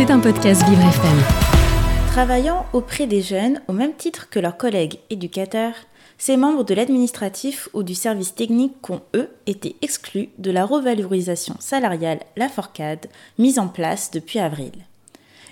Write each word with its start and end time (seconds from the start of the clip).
C'est 0.00 0.10
un 0.10 0.18
podcast 0.18 0.66
Vivre 0.66 0.80
FM. 0.80 1.18
Travaillant 2.12 2.64
auprès 2.72 3.06
des 3.06 3.20
jeunes 3.20 3.60
au 3.68 3.74
même 3.74 3.92
titre 3.92 4.30
que 4.30 4.40
leurs 4.40 4.56
collègues 4.56 4.98
éducateurs, 5.10 5.74
ces 6.16 6.38
membres 6.38 6.64
de 6.64 6.72
l'administratif 6.72 7.68
ou 7.74 7.82
du 7.82 7.94
service 7.94 8.34
technique 8.34 8.88
ont, 8.88 9.02
eux, 9.14 9.28
été 9.46 9.76
exclus 9.82 10.30
de 10.38 10.50
la 10.50 10.64
revalorisation 10.64 11.54
salariale 11.58 12.20
La 12.38 12.48
Forcade 12.48 13.08
mise 13.38 13.58
en 13.58 13.68
place 13.68 14.10
depuis 14.10 14.38
avril. 14.38 14.72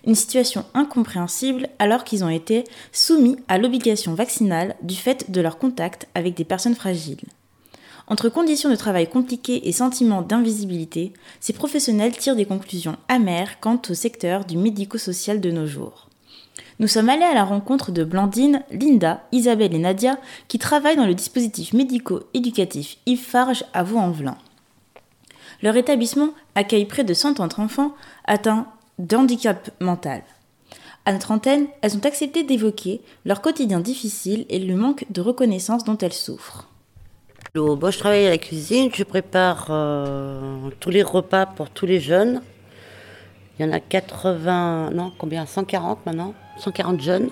Une 0.07 0.15
situation 0.15 0.65
incompréhensible 0.73 1.69
alors 1.79 2.03
qu'ils 2.03 2.25
ont 2.25 2.31
été 2.31 2.65
soumis 2.91 3.37
à 3.49 3.59
l'obligation 3.59 4.15
vaccinale 4.15 4.77
du 4.81 4.95
fait 4.95 5.31
de 5.31 5.43
leur 5.43 5.59
contact 5.59 6.09
avec 6.15 6.33
des 6.33 6.47
personnes 6.47 6.75
fragiles. 6.75 7.21
Entre 8.11 8.31
conditions 8.31 8.71
de 8.71 8.77
travail 8.77 9.07
compliquées 9.07 9.69
et 9.69 9.73
sentiments 9.73 10.23
d'invisibilité, 10.23 11.13
ces 11.41 11.53
professionnels 11.53 12.17
tirent 12.17 12.37
des 12.37 12.47
conclusions 12.47 12.97
amères 13.09 13.61
quant 13.61 13.81
au 13.91 13.95
secteur 13.95 14.47
du 14.47 14.57
médico-social 14.57 15.43
de 15.43 15.51
nos 15.51 15.67
jours. 15.67 16.09
Nous 16.81 16.89
sommes 16.89 17.11
allés 17.11 17.25
à 17.25 17.35
la 17.35 17.45
rencontre 17.45 17.93
de 17.93 18.05
Blandine, 18.05 18.63
Linda, 18.71 19.23
Isabelle 19.33 19.75
et 19.75 19.79
Nadia 19.79 20.17
qui 20.47 20.59
travaillent 20.59 20.97
dans 20.97 21.07
le 21.07 21.15
dispositif 21.15 21.75
médico-éducatif 21.75 22.97
Yves 23.05 23.21
Farge 23.21 23.65
à 23.75 23.83
Vaux-en-Velin. 23.83 24.39
Leur 25.63 25.77
établissement 25.77 26.31
accueille 26.55 26.87
près 26.87 27.05
de 27.05 27.15
100 27.15 27.41
autres 27.41 27.61
enfants 27.61 27.95
atteints 28.25 28.69
d'handicap 28.99 29.71
mental. 29.81 30.23
À 31.05 31.13
notre 31.13 31.33
antenne, 31.33 31.67
elles 31.83 31.97
ont 31.97 32.05
accepté 32.05 32.43
d'évoquer 32.43 33.03
leur 33.25 33.43
quotidien 33.43 33.81
difficile 33.81 34.47
et 34.49 34.61
le 34.61 34.77
manque 34.77 35.05
de 35.11 35.21
reconnaissance 35.21 35.85
dont 35.85 35.99
elles 35.99 36.13
souffrent. 36.13 36.68
Je 37.59 37.99
travaille 37.99 38.27
à 38.27 38.31
la 38.31 38.39
cuisine, 38.39 38.89
je 38.95 39.03
prépare 39.03 39.67
euh, 39.71 40.71
tous 40.79 40.91
les 40.91 41.03
repas 41.03 41.45
pour 41.45 41.71
tous 41.71 41.87
les 41.87 41.99
jeunes. 41.99 42.41
Il 43.59 43.67
y 43.67 43.69
en 43.69 43.73
a 43.73 43.81
80, 43.81 44.91
non, 44.93 45.13
combien? 45.19 45.45
140 45.45 46.07
maintenant? 46.07 46.35
140 46.59 47.01
jeunes. 47.01 47.29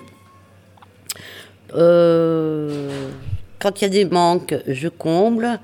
Euh, 1.75 3.09
quand 3.59 3.79
il 3.79 3.85
y 3.85 3.87
a 3.87 3.89
des 3.89 4.03
manques, 4.03 4.55
je 4.67 4.89
comble. 4.89 5.59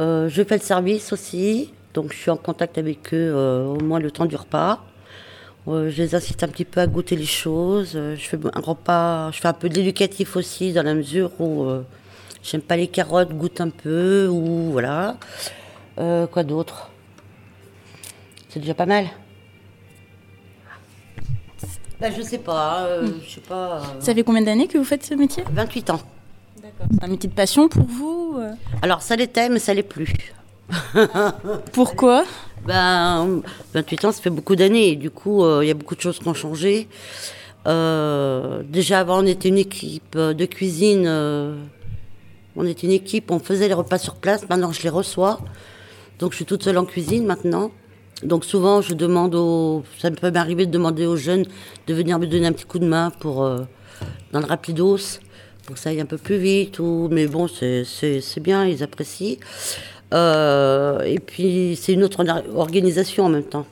Euh, 0.00 0.28
je 0.28 0.42
fais 0.42 0.56
le 0.56 0.62
service 0.62 1.12
aussi, 1.12 1.72
donc 1.94 2.12
je 2.12 2.18
suis 2.18 2.30
en 2.30 2.36
contact 2.36 2.78
avec 2.78 3.14
eux 3.14 3.32
au 3.32 3.80
moins 3.84 4.00
le 4.00 4.10
temps 4.10 4.26
du 4.26 4.34
repas. 4.34 4.80
je 5.68 6.02
les 6.02 6.16
incite 6.16 6.42
un 6.42 6.48
petit 6.48 6.64
peu 6.64 6.80
à 6.80 6.88
goûter 6.88 7.14
les 7.14 7.24
choses. 7.24 7.92
Je 7.92 8.16
fais 8.28 8.38
un 8.52 8.60
repas, 8.60 9.30
je 9.30 9.38
fais 9.40 9.48
un 9.48 9.52
peu 9.52 9.68
d'éducatif 9.68 10.34
aussi 10.34 10.72
dans 10.72 10.82
la 10.82 10.94
mesure 10.94 11.30
où 11.40 11.68
J'aime 12.42 12.60
pas 12.60 12.76
les 12.76 12.88
carottes, 12.88 13.32
goûte 13.32 13.60
un 13.60 13.70
peu, 13.70 14.26
ou 14.28 14.72
voilà. 14.72 15.16
Euh, 15.98 16.26
quoi 16.26 16.42
d'autre? 16.42 16.90
C'est 18.48 18.60
déjà 18.60 18.74
pas 18.74 18.86
mal. 18.86 19.06
Bah, 22.00 22.08
je 22.16 22.20
sais 22.20 22.38
pas, 22.38 22.86
euh, 22.86 23.06
hmm. 23.06 23.20
je 23.24 23.34
sais 23.34 23.40
pas. 23.40 23.76
Euh. 23.76 23.80
Ça 24.00 24.12
fait 24.12 24.24
combien 24.24 24.42
d'années 24.42 24.66
que 24.66 24.76
vous 24.76 24.84
faites 24.84 25.04
ce 25.04 25.14
métier? 25.14 25.44
28 25.52 25.90
ans. 25.90 26.00
D'accord. 26.60 26.86
C'est 26.92 27.04
un 27.04 27.06
métier 27.06 27.30
de 27.30 27.34
passion 27.34 27.68
pour 27.68 27.84
vous 27.84 28.40
Alors, 28.82 29.02
ça 29.02 29.14
l'était, 29.14 29.48
mais 29.48 29.60
ça 29.60 29.72
l'est 29.72 29.84
plus. 29.84 30.12
Pourquoi? 31.72 32.24
Ben, 32.66 33.40
28 33.74 34.04
ans, 34.06 34.12
ça 34.12 34.20
fait 34.20 34.30
beaucoup 34.30 34.56
d'années. 34.56 34.96
Du 34.96 35.10
coup, 35.10 35.44
il 35.60 35.68
y 35.68 35.70
a 35.70 35.74
beaucoup 35.74 35.94
de 35.94 36.00
choses 36.00 36.18
qui 36.18 36.26
ont 36.26 36.34
changé. 36.34 36.88
déjà 37.64 38.98
avant, 38.98 39.22
on 39.22 39.26
était 39.26 39.48
une 39.48 39.58
équipe 39.58 40.18
de 40.18 40.44
cuisine 40.44 41.06
on 42.56 42.66
était 42.66 42.86
une 42.86 42.92
équipe, 42.92 43.30
on 43.30 43.38
faisait 43.38 43.68
les 43.68 43.74
repas 43.74 43.98
sur 43.98 44.16
place. 44.16 44.48
Maintenant, 44.48 44.72
je 44.72 44.82
les 44.82 44.88
reçois. 44.88 45.40
Donc, 46.18 46.32
je 46.32 46.36
suis 46.36 46.44
toute 46.44 46.62
seule 46.62 46.78
en 46.78 46.84
cuisine 46.84 47.26
maintenant. 47.26 47.70
Donc, 48.22 48.44
souvent, 48.44 48.80
je 48.80 48.94
demande 48.94 49.34
aux. 49.34 49.82
Ça 49.98 50.10
peut 50.10 50.30
m'arriver 50.30 50.66
de 50.66 50.70
demander 50.70 51.06
aux 51.06 51.16
jeunes 51.16 51.44
de 51.86 51.94
venir 51.94 52.18
me 52.18 52.26
donner 52.26 52.46
un 52.46 52.52
petit 52.52 52.66
coup 52.66 52.78
de 52.78 52.86
main 52.86 53.10
pour. 53.10 53.42
Euh, 53.42 53.62
dans 54.32 54.40
le 54.40 54.46
rapidos, 54.46 55.18
pour 55.66 55.74
que 55.74 55.80
ça 55.80 55.90
aille 55.90 56.00
un 56.00 56.06
peu 56.06 56.18
plus 56.18 56.38
vite. 56.38 56.78
Ou... 56.78 57.08
Mais 57.10 57.26
bon, 57.26 57.48
c'est 57.48 58.40
bien, 58.40 58.66
ils 58.66 58.82
apprécient. 58.82 59.36
Euh, 60.12 61.00
et 61.02 61.18
puis, 61.18 61.78
c'est 61.80 61.92
une 61.92 62.02
autre 62.02 62.24
organisation 62.54 63.26
en 63.26 63.28
même 63.28 63.44
temps. 63.44 63.66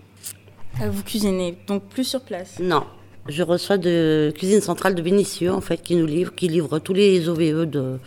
Euh, 0.80 0.88
vous 0.90 1.02
cuisinez 1.02 1.58
donc 1.66 1.84
plus 1.84 2.04
sur 2.04 2.20
place? 2.20 2.58
Non. 2.60 2.84
Je 3.28 3.42
reçois 3.42 3.76
de 3.76 4.32
Cuisine 4.34 4.60
Centrale 4.60 4.94
de 4.94 5.02
Vénitieux, 5.02 5.52
en 5.52 5.60
fait, 5.60 5.82
qui 5.82 5.94
nous 5.94 6.06
livre, 6.06 6.34
qui 6.34 6.48
livre 6.48 6.78
tous 6.78 6.94
les 6.94 7.28
OVE 7.28 7.66
de, 7.66 7.98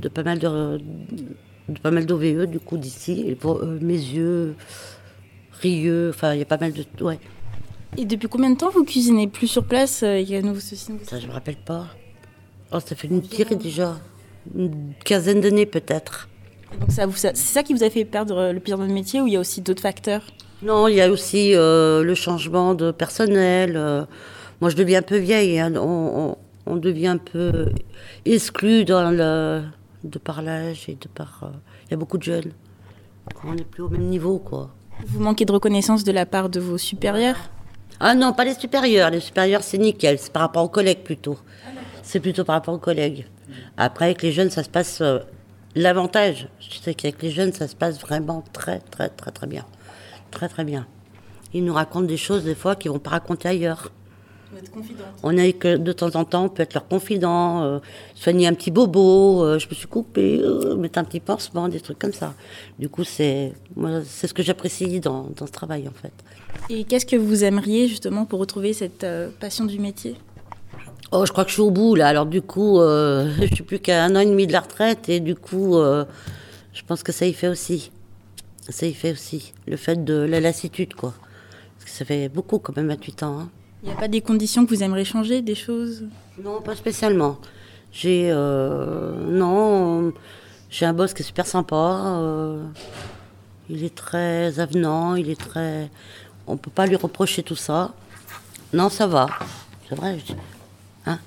de 0.00 0.08
pas 0.08 0.22
mal 0.22 0.38
de, 0.38 0.80
pas 1.82 1.90
mal 1.90 2.06
d'OVE 2.06 2.46
du 2.46 2.60
coup 2.60 2.76
d'ici. 2.76 3.24
Et 3.26 3.34
pour 3.34 3.58
euh, 3.58 3.78
mes 3.80 3.94
yeux 3.94 4.54
rieux 5.60 6.10
enfin 6.10 6.34
il 6.34 6.38
y 6.40 6.42
a 6.42 6.46
pas 6.46 6.58
mal 6.58 6.72
de 6.72 6.84
ouais. 7.04 7.18
Et 7.96 8.04
depuis 8.04 8.28
combien 8.28 8.50
de 8.50 8.56
temps 8.56 8.70
vous 8.70 8.84
cuisinez 8.84 9.28
plus 9.28 9.46
sur 9.46 9.64
place 9.64 10.02
euh, 10.02 10.18
il 10.18 10.28
y 10.30 10.36
a 10.36 10.42
nouveau 10.42 10.60
ceci 10.60 10.92
ça 11.02 11.18
je 11.18 11.26
me 11.26 11.32
rappelle 11.32 11.56
pas. 11.56 11.86
Oh 12.72 12.80
ça 12.80 12.94
fait 12.96 13.08
une 13.08 13.22
tirée 13.22 13.56
déjà 13.56 13.98
une 14.56 14.92
quinzaine 15.04 15.40
d'années 15.40 15.66
peut-être. 15.66 16.28
Donc 16.80 16.90
ça, 16.90 17.06
c'est 17.14 17.36
ça 17.36 17.62
qui 17.62 17.74
vous 17.74 17.84
a 17.84 17.90
fait 17.90 18.04
perdre 18.04 18.50
le 18.50 18.58
pire 18.58 18.78
de 18.78 18.82
votre 18.82 18.94
métier 18.94 19.20
ou 19.20 19.26
il 19.26 19.34
y 19.34 19.36
a 19.36 19.40
aussi 19.40 19.60
d'autres 19.60 19.82
facteurs? 19.82 20.22
Non 20.62 20.88
il 20.88 20.94
y 20.94 21.00
a 21.00 21.10
aussi 21.10 21.54
euh, 21.54 22.02
le 22.02 22.14
changement 22.14 22.74
de 22.74 22.90
personnel 22.92 23.74
moi 24.60 24.70
je 24.70 24.76
deviens 24.76 25.00
un 25.00 25.02
peu 25.02 25.18
vieille 25.18 25.58
hein. 25.58 25.74
on, 25.76 26.36
on 26.66 26.76
devient 26.76 27.08
un 27.08 27.18
peu 27.18 27.66
exclu 28.24 28.84
dans 28.84 29.10
le 29.10 29.62
de 30.04 30.18
par 30.18 30.42
l'âge 30.42 30.88
et 30.88 30.94
de 30.94 31.08
par. 31.08 31.40
Euh, 31.44 31.56
il 31.86 31.90
y 31.92 31.94
a 31.94 31.96
beaucoup 31.96 32.18
de 32.18 32.22
jeunes. 32.22 32.52
On 33.44 33.54
n'est 33.54 33.64
plus 33.64 33.82
au 33.82 33.88
même 33.88 34.08
niveau, 34.08 34.38
quoi. 34.38 34.70
Vous 35.06 35.20
manquez 35.20 35.44
de 35.44 35.52
reconnaissance 35.52 36.04
de 36.04 36.12
la 36.12 36.26
part 36.26 36.48
de 36.48 36.60
vos 36.60 36.78
supérieurs? 36.78 37.38
Ah 38.00 38.14
non, 38.14 38.32
pas 38.32 38.44
les 38.44 38.54
supérieurs. 38.54 39.10
Les 39.10 39.20
supérieurs, 39.20 39.62
c'est 39.62 39.78
nickel. 39.78 40.18
C'est 40.18 40.32
par 40.32 40.42
rapport 40.42 40.64
aux 40.64 40.68
collègues 40.68 41.02
plutôt. 41.02 41.38
C'est 42.02 42.20
plutôt 42.20 42.44
par 42.44 42.56
rapport 42.56 42.74
aux 42.74 42.78
collègues. 42.78 43.26
Après, 43.76 44.06
avec 44.06 44.22
les 44.22 44.32
jeunes, 44.32 44.50
ça 44.50 44.62
se 44.62 44.68
passe. 44.68 45.00
Euh, 45.00 45.20
l'avantage, 45.74 46.48
sais 46.82 46.94
qu'avec 46.94 47.22
les 47.22 47.30
jeunes, 47.30 47.52
ça 47.52 47.68
se 47.68 47.76
passe 47.76 48.00
vraiment 48.00 48.44
très, 48.52 48.80
très, 48.80 49.08
très, 49.08 49.30
très 49.30 49.46
bien. 49.46 49.64
Très, 50.30 50.48
très 50.48 50.64
bien. 50.64 50.86
Ils 51.54 51.64
nous 51.64 51.74
racontent 51.74 52.06
des 52.06 52.16
choses, 52.16 52.44
des 52.44 52.54
fois, 52.54 52.76
qu'ils 52.76 52.90
ne 52.90 52.96
vont 52.96 53.00
pas 53.00 53.10
raconter 53.10 53.48
ailleurs. 53.48 53.92
On 55.22 55.36
est 55.36 55.52
que 55.52 55.76
de 55.76 55.92
temps 55.92 56.14
en 56.14 56.24
temps, 56.24 56.44
on 56.44 56.48
peut 56.48 56.62
être 56.62 56.74
leur 56.74 56.86
confident, 56.86 57.62
euh, 57.62 57.78
soigner 58.14 58.46
un 58.46 58.54
petit 58.54 58.70
bobo, 58.70 59.44
euh, 59.44 59.58
je 59.58 59.68
me 59.68 59.74
suis 59.74 59.86
coupée, 59.86 60.40
euh, 60.42 60.76
mettre 60.76 60.98
un 60.98 61.04
petit 61.04 61.20
pansement, 61.20 61.68
des 61.68 61.80
trucs 61.80 61.98
comme 61.98 62.12
ça. 62.12 62.34
Du 62.78 62.88
coup, 62.88 63.04
c'est 63.04 63.52
c'est 64.04 64.26
ce 64.26 64.34
que 64.34 64.42
j'apprécie 64.42 65.00
dans, 65.00 65.28
dans, 65.36 65.46
ce 65.46 65.52
travail 65.52 65.88
en 65.88 65.92
fait. 65.92 66.12
Et 66.68 66.84
qu'est-ce 66.84 67.06
que 67.06 67.16
vous 67.16 67.44
aimeriez 67.44 67.88
justement 67.88 68.26
pour 68.26 68.40
retrouver 68.40 68.72
cette 68.72 69.06
passion 69.40 69.64
du 69.64 69.78
métier? 69.78 70.16
Oh, 71.10 71.24
je 71.26 71.32
crois 71.32 71.44
que 71.44 71.50
je 71.50 71.54
suis 71.54 71.62
au 71.62 71.70
bout 71.70 71.94
là. 71.94 72.08
Alors 72.08 72.26
du 72.26 72.42
coup, 72.42 72.78
je 72.80 73.48
suis 73.54 73.64
plus 73.64 73.78
qu'à 73.78 74.04
un 74.04 74.14
an 74.16 74.20
et 74.20 74.26
demi 74.26 74.46
de 74.46 74.52
la 74.52 74.60
retraite 74.60 75.08
et 75.08 75.20
du 75.20 75.34
coup, 75.34 75.74
je 75.74 76.82
pense 76.86 77.02
que 77.02 77.12
ça 77.12 77.26
y 77.26 77.32
fait 77.32 77.48
aussi. 77.48 77.90
Ça 78.68 78.86
y 78.86 78.94
fait 78.94 79.12
aussi 79.12 79.52
le 79.66 79.76
fait 79.76 80.04
de 80.04 80.14
la 80.14 80.40
lassitude 80.40 80.94
quoi. 80.94 81.14
Parce 81.78 81.90
que 81.90 81.96
ça 81.96 82.04
fait 82.04 82.28
beaucoup 82.28 82.58
quand 82.58 82.76
même 82.76 82.88
28 82.88 83.22
ans. 83.22 83.38
Hein. 83.40 83.48
Il 83.82 83.88
n'y 83.88 83.94
a 83.94 83.96
pas 83.96 84.08
des 84.08 84.20
conditions 84.20 84.64
que 84.64 84.74
vous 84.74 84.82
aimeriez 84.82 85.04
changer, 85.04 85.42
des 85.42 85.56
choses? 85.56 86.04
Non, 86.42 86.60
pas 86.60 86.76
spécialement. 86.76 87.38
J'ai 87.92 88.28
euh, 88.30 89.12
non, 89.28 90.12
j'ai 90.70 90.86
un 90.86 90.92
boss 90.92 91.12
qui 91.12 91.22
est 91.22 91.26
super 91.26 91.46
sympa. 91.46 92.00
Euh, 92.06 92.62
il 93.68 93.84
est 93.84 93.94
très 93.94 94.60
avenant, 94.60 95.16
il 95.16 95.30
est 95.30 95.40
très. 95.40 95.90
On 96.46 96.56
peut 96.56 96.70
pas 96.70 96.86
lui 96.86 96.96
reprocher 96.96 97.42
tout 97.42 97.56
ça. 97.56 97.92
Non, 98.72 98.88
ça 98.88 99.06
va. 99.08 99.26
C'est 99.88 99.96
vrai. 99.96 100.18
Hein? 101.06 101.18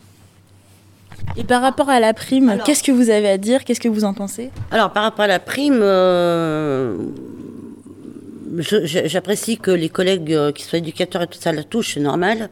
Et 1.35 1.43
par 1.43 1.61
rapport 1.61 1.89
à 1.89 1.99
la 1.99 2.13
prime, 2.13 2.57
qu'est-ce 2.65 2.83
que 2.83 2.91
vous 2.91 3.09
avez 3.09 3.29
à 3.29 3.37
dire? 3.37 3.65
Qu'est-ce 3.65 3.81
que 3.81 3.89
vous 3.89 4.05
en 4.05 4.13
pensez? 4.13 4.49
Alors, 4.71 4.91
par 4.91 5.03
rapport 5.03 5.25
à 5.25 5.27
la 5.27 5.39
prime, 5.39 5.79
euh, 5.81 6.95
j'apprécie 8.57 9.57
que 9.57 9.71
les 9.71 9.89
collègues 9.89 10.33
euh, 10.33 10.51
qui 10.51 10.63
soient 10.63 10.79
éducateurs 10.79 11.23
et 11.23 11.27
tout 11.27 11.39
ça 11.39 11.51
la 11.51 11.63
touchent, 11.63 11.95
c'est 11.95 11.99
normal. 11.99 12.49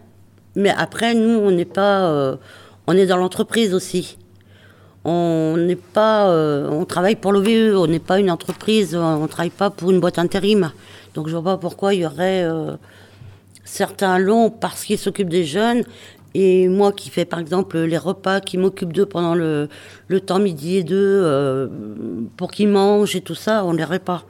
Mais 0.56 0.70
après, 0.70 1.14
nous, 1.14 1.30
on 1.30 1.52
n'est 1.52 1.66
pas. 1.66 2.10
Euh, 2.12 2.36
on 2.88 2.96
est 2.96 3.06
dans 3.06 3.18
l'entreprise 3.18 3.74
aussi. 3.74 4.18
On 5.06 5.56
n'est 5.58 5.76
pas. 5.76 6.30
Euh, 6.30 6.70
on 6.70 6.86
travaille 6.86 7.16
pour 7.16 7.32
l'OVE, 7.32 7.78
on 7.78 7.88
n'est 7.88 8.00
pas 8.00 8.20
une 8.20 8.32
entreprise, 8.32 8.96
on 8.96 9.24
ne 9.24 9.28
travaille 9.28 9.50
pas 9.50 9.70
pour 9.70 9.92
une 9.92 10.00
boîte 10.00 10.20
intérim. 10.20 10.72
Donc 11.14 11.28
je 11.28 11.34
vois 11.34 11.44
pas 11.44 11.58
pourquoi 11.58 11.94
il 11.94 12.02
y 12.02 12.06
aurait 12.06 12.48
certains 13.64 14.18
longs 14.18 14.50
parce 14.50 14.84
qu'ils 14.84 14.98
s'occupent 14.98 15.30
des 15.30 15.46
jeunes. 15.46 15.84
Et 16.36 16.68
moi 16.68 16.92
qui 16.92 17.12
fais 17.12 17.26
par 17.26 17.40
exemple 17.40 17.78
les 17.80 17.98
repas, 17.98 18.42
qui 18.42 18.58
m'occupe 18.58 18.94
d'eux 18.94 19.06
pendant 19.06 19.36
le, 19.36 19.70
temps 20.26 20.40
midi 20.40 20.78
et 20.78 20.84
deux, 20.84 21.70
pour 22.38 22.52
qu'ils 22.52 22.70
mangent 22.70 23.16
et 23.16 23.22
tout 23.22 23.36
ça, 23.36 23.64
on 23.66 23.74
ne 23.74 23.86
les 23.86 24.00
pas. 24.00 24.26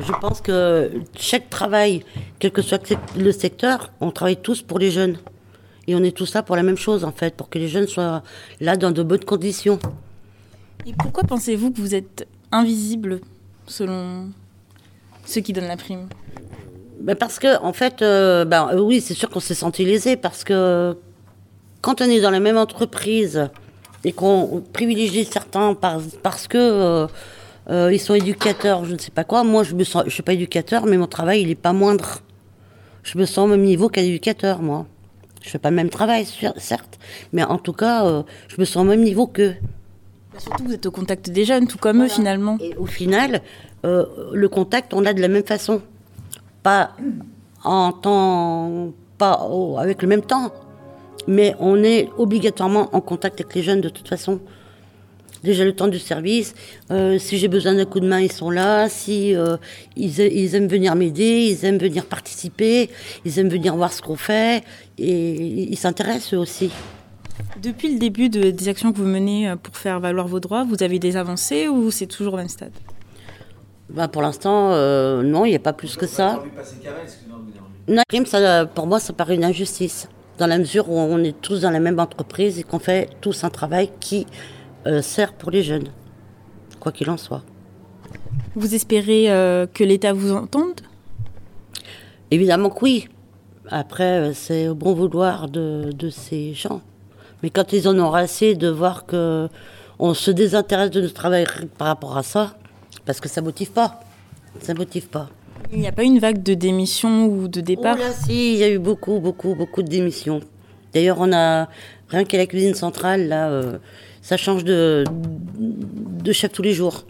Je 0.00 0.12
pense 0.20 0.40
que 0.40 0.90
chaque 1.18 1.48
travail, 1.50 2.04
quel 2.38 2.50
que 2.52 2.62
soit 2.62 2.94
le 3.16 3.32
secteur, 3.32 3.90
on 4.00 4.10
travaille 4.10 4.36
tous 4.36 4.62
pour 4.62 4.78
les 4.78 4.90
jeunes. 4.90 5.16
Et 5.88 5.94
on 5.94 6.02
est 6.02 6.14
tous 6.16 6.34
là 6.34 6.42
pour 6.42 6.56
la 6.56 6.62
même 6.62 6.76
chose, 6.76 7.04
en 7.04 7.12
fait, 7.12 7.34
pour 7.34 7.48
que 7.48 7.58
les 7.58 7.68
jeunes 7.68 7.86
soient 7.86 8.22
là 8.60 8.76
dans 8.76 8.90
de 8.90 9.02
bonnes 9.02 9.24
conditions. 9.24 9.78
Et 10.84 10.92
pourquoi 10.92 11.22
pensez-vous 11.24 11.70
que 11.70 11.80
vous 11.80 11.94
êtes 11.94 12.26
invisible, 12.52 13.20
selon 13.66 14.28
ceux 15.24 15.40
qui 15.40 15.52
donnent 15.52 15.68
la 15.68 15.76
prime? 15.76 16.08
Ben 17.00 17.14
parce 17.14 17.38
que, 17.38 17.60
en 17.62 17.72
fait, 17.72 18.02
euh, 18.02 18.44
ben, 18.44 18.68
euh, 18.72 18.80
oui, 18.80 19.00
c'est 19.00 19.14
sûr 19.14 19.30
qu'on 19.30 19.40
s'est 19.40 19.54
senti 19.54 19.84
lésé 19.84 20.16
parce 20.16 20.44
que 20.44 20.96
quand 21.82 22.00
on 22.00 22.04
est 22.04 22.20
dans 22.20 22.30
la 22.30 22.40
même 22.40 22.56
entreprise 22.56 23.48
et 24.04 24.12
qu'on 24.12 24.62
privilégie 24.72 25.24
certains 25.24 25.74
par- 25.74 26.00
parce 26.22 26.48
que 26.48 26.58
euh, 26.58 27.06
euh, 27.68 27.92
ils 27.92 27.98
sont 27.98 28.14
éducateurs, 28.14 28.84
je 28.84 28.92
ne 28.94 28.98
sais 28.98 29.10
pas 29.10 29.24
quoi, 29.24 29.42
moi 29.42 29.64
je 29.64 29.74
je 29.76 30.10
suis 30.10 30.22
pas 30.22 30.34
éducateur, 30.34 30.86
mais 30.86 30.96
mon 30.96 31.06
travail 31.06 31.42
il 31.42 31.50
est 31.50 31.54
pas 31.56 31.72
moindre. 31.72 32.20
Je 33.02 33.18
me 33.18 33.24
sens 33.24 33.38
au 33.44 33.46
même 33.46 33.62
niveau 33.62 33.88
qu'un 33.88 34.02
éducateur, 34.02 34.62
moi. 34.62 34.86
Je 35.42 35.50
fais 35.50 35.58
pas 35.58 35.70
le 35.70 35.76
même 35.76 35.90
travail, 35.90 36.26
certes, 36.56 36.98
mais 37.32 37.44
en 37.44 37.58
tout 37.58 37.72
cas, 37.72 38.04
euh, 38.04 38.22
je 38.48 38.56
me 38.58 38.64
sens 38.64 38.82
au 38.82 38.84
même 38.84 39.02
niveau 39.02 39.28
qu'eux. 39.28 39.54
Bah, 40.32 40.40
Surtout, 40.40 40.64
vous 40.64 40.74
êtes 40.74 40.86
au 40.86 40.90
contact 40.90 41.30
des 41.30 41.44
jeunes, 41.44 41.68
tout 41.68 41.78
comme 41.78 42.02
eux 42.02 42.08
finalement. 42.08 42.58
Et 42.60 42.74
au 42.76 42.86
final, 42.86 43.42
euh, 43.84 44.06
le 44.32 44.48
contact, 44.48 44.92
on 44.92 45.00
l'a 45.00 45.14
de 45.14 45.20
la 45.20 45.28
même 45.28 45.44
façon. 45.44 45.82
Pas 46.64 46.96
en 47.62 47.92
temps, 47.92 48.92
pas 49.18 49.40
avec 49.78 50.02
le 50.02 50.08
même 50.08 50.22
temps, 50.22 50.52
mais 51.28 51.54
on 51.60 51.82
est 51.82 52.08
obligatoirement 52.18 52.88
en 52.92 53.00
contact 53.00 53.40
avec 53.40 53.54
les 53.54 53.62
jeunes 53.62 53.80
de 53.80 53.88
toute 53.88 54.08
façon. 54.08 54.40
Déjà 55.46 55.64
le 55.64 55.72
temps 55.76 55.86
du 55.86 56.00
service, 56.00 56.54
euh, 56.90 57.20
si 57.20 57.38
j'ai 57.38 57.46
besoin 57.46 57.74
d'un 57.74 57.84
coup 57.84 58.00
de 58.00 58.08
main, 58.08 58.18
ils 58.18 58.32
sont 58.32 58.50
là. 58.50 58.88
Si 58.88 59.32
euh, 59.36 59.56
ils, 59.96 60.54
aiment 60.56 60.66
venir 60.66 60.96
m'aider, 60.96 61.46
ils 61.52 61.64
aiment 61.64 61.78
venir 61.78 62.04
participer, 62.04 62.90
ils 63.24 63.38
aiment 63.38 63.48
venir 63.48 63.76
voir 63.76 63.92
ce 63.92 64.02
qu'on 64.02 64.16
fait, 64.16 64.64
et 64.98 65.12
ils 65.72 65.76
s'intéressent 65.78 66.34
eux 66.34 66.38
aussi. 66.38 66.72
Depuis 67.62 67.92
le 67.92 68.00
début 68.00 68.28
de- 68.28 68.50
des 68.50 68.68
actions 68.68 68.92
que 68.92 68.98
vous 68.98 69.06
menez 69.06 69.48
euh, 69.48 69.54
pour 69.54 69.76
faire 69.76 70.00
valoir 70.00 70.26
vos 70.26 70.40
droits, 70.40 70.64
vous 70.64 70.82
avez 70.82 70.98
des 70.98 71.16
avancées 71.16 71.68
ou 71.68 71.92
c'est 71.92 72.06
toujours 72.06 72.34
au 72.34 72.38
même 72.38 72.48
stade? 72.48 72.72
Bah, 73.88 74.08
pour 74.08 74.22
l'instant, 74.22 74.72
euh, 74.72 75.22
non, 75.22 75.44
il 75.44 75.50
n'y 75.50 75.56
a 75.56 75.60
pas 75.60 75.72
plus 75.74 75.96
que 75.96 76.08
ça. 76.08 76.42
Non, 77.86 78.02
ça, 78.24 78.66
pour 78.66 78.88
moi, 78.88 78.98
ça 78.98 79.12
paraît 79.12 79.36
une 79.36 79.44
injustice. 79.44 80.08
Dans 80.38 80.48
la 80.48 80.58
mesure 80.58 80.90
où 80.90 80.98
on 80.98 81.22
est 81.22 81.40
tous 81.40 81.60
dans 81.60 81.70
la 81.70 81.78
même 81.80 82.00
entreprise 82.00 82.58
et 82.58 82.64
qu'on 82.64 82.80
fait 82.80 83.08
tous 83.20 83.44
un 83.44 83.48
travail 83.50 83.90
qui 84.00 84.26
sert 85.02 85.32
pour 85.32 85.50
les 85.50 85.62
jeunes, 85.62 85.88
quoi 86.80 86.92
qu'il 86.92 87.10
en 87.10 87.16
soit. 87.16 87.42
Vous 88.54 88.74
espérez 88.74 89.30
euh, 89.30 89.66
que 89.66 89.84
l'État 89.84 90.12
vous 90.12 90.32
entende? 90.32 90.80
Évidemment 92.30 92.70
que 92.70 92.84
oui. 92.84 93.08
Après, 93.68 94.20
euh, 94.20 94.32
c'est 94.32 94.68
au 94.68 94.74
bon 94.74 94.94
vouloir 94.94 95.48
de, 95.48 95.92
de 95.92 96.10
ces 96.10 96.54
gens. 96.54 96.80
Mais 97.42 97.50
quand 97.50 97.72
ils 97.72 97.86
en 97.88 97.98
ont 97.98 98.14
assez 98.14 98.54
de 98.54 98.68
voir 98.68 99.06
que 99.06 99.48
on 99.98 100.14
se 100.14 100.30
désintéresse 100.30 100.90
de 100.90 101.00
notre 101.00 101.14
travail 101.14 101.46
par 101.78 101.88
rapport 101.88 102.16
à 102.16 102.22
ça, 102.22 102.56
parce 103.04 103.20
que 103.20 103.28
ça 103.28 103.40
motive 103.40 103.72
pas. 103.72 104.00
Ça 104.60 104.74
motive 104.74 105.08
pas. 105.08 105.28
Il 105.72 105.80
n'y 105.80 105.86
a 105.86 105.92
pas 105.92 106.04
une 106.04 106.18
vague 106.18 106.42
de 106.42 106.54
démission 106.54 107.26
ou 107.26 107.48
de 107.48 107.60
départ? 107.60 107.96
Oh 107.98 108.02
là, 108.02 108.12
si, 108.12 108.54
il 108.54 108.58
y 108.58 108.64
a 108.64 108.70
eu 108.70 108.78
beaucoup, 108.78 109.20
beaucoup, 109.20 109.54
beaucoup 109.54 109.82
de 109.82 109.88
démissions. 109.88 110.40
D'ailleurs, 110.92 111.18
on 111.20 111.32
a, 111.32 111.68
rien 112.08 112.24
qu'à 112.24 112.38
la 112.38 112.46
cuisine 112.46 112.74
centrale, 112.74 113.28
là, 113.28 113.48
euh, 113.48 113.78
ça 114.26 114.36
change 114.36 114.64
de, 114.64 115.04
de 115.60 116.32
chef 116.32 116.50
tous 116.50 116.62
les 116.62 116.72
jours. 116.72 117.04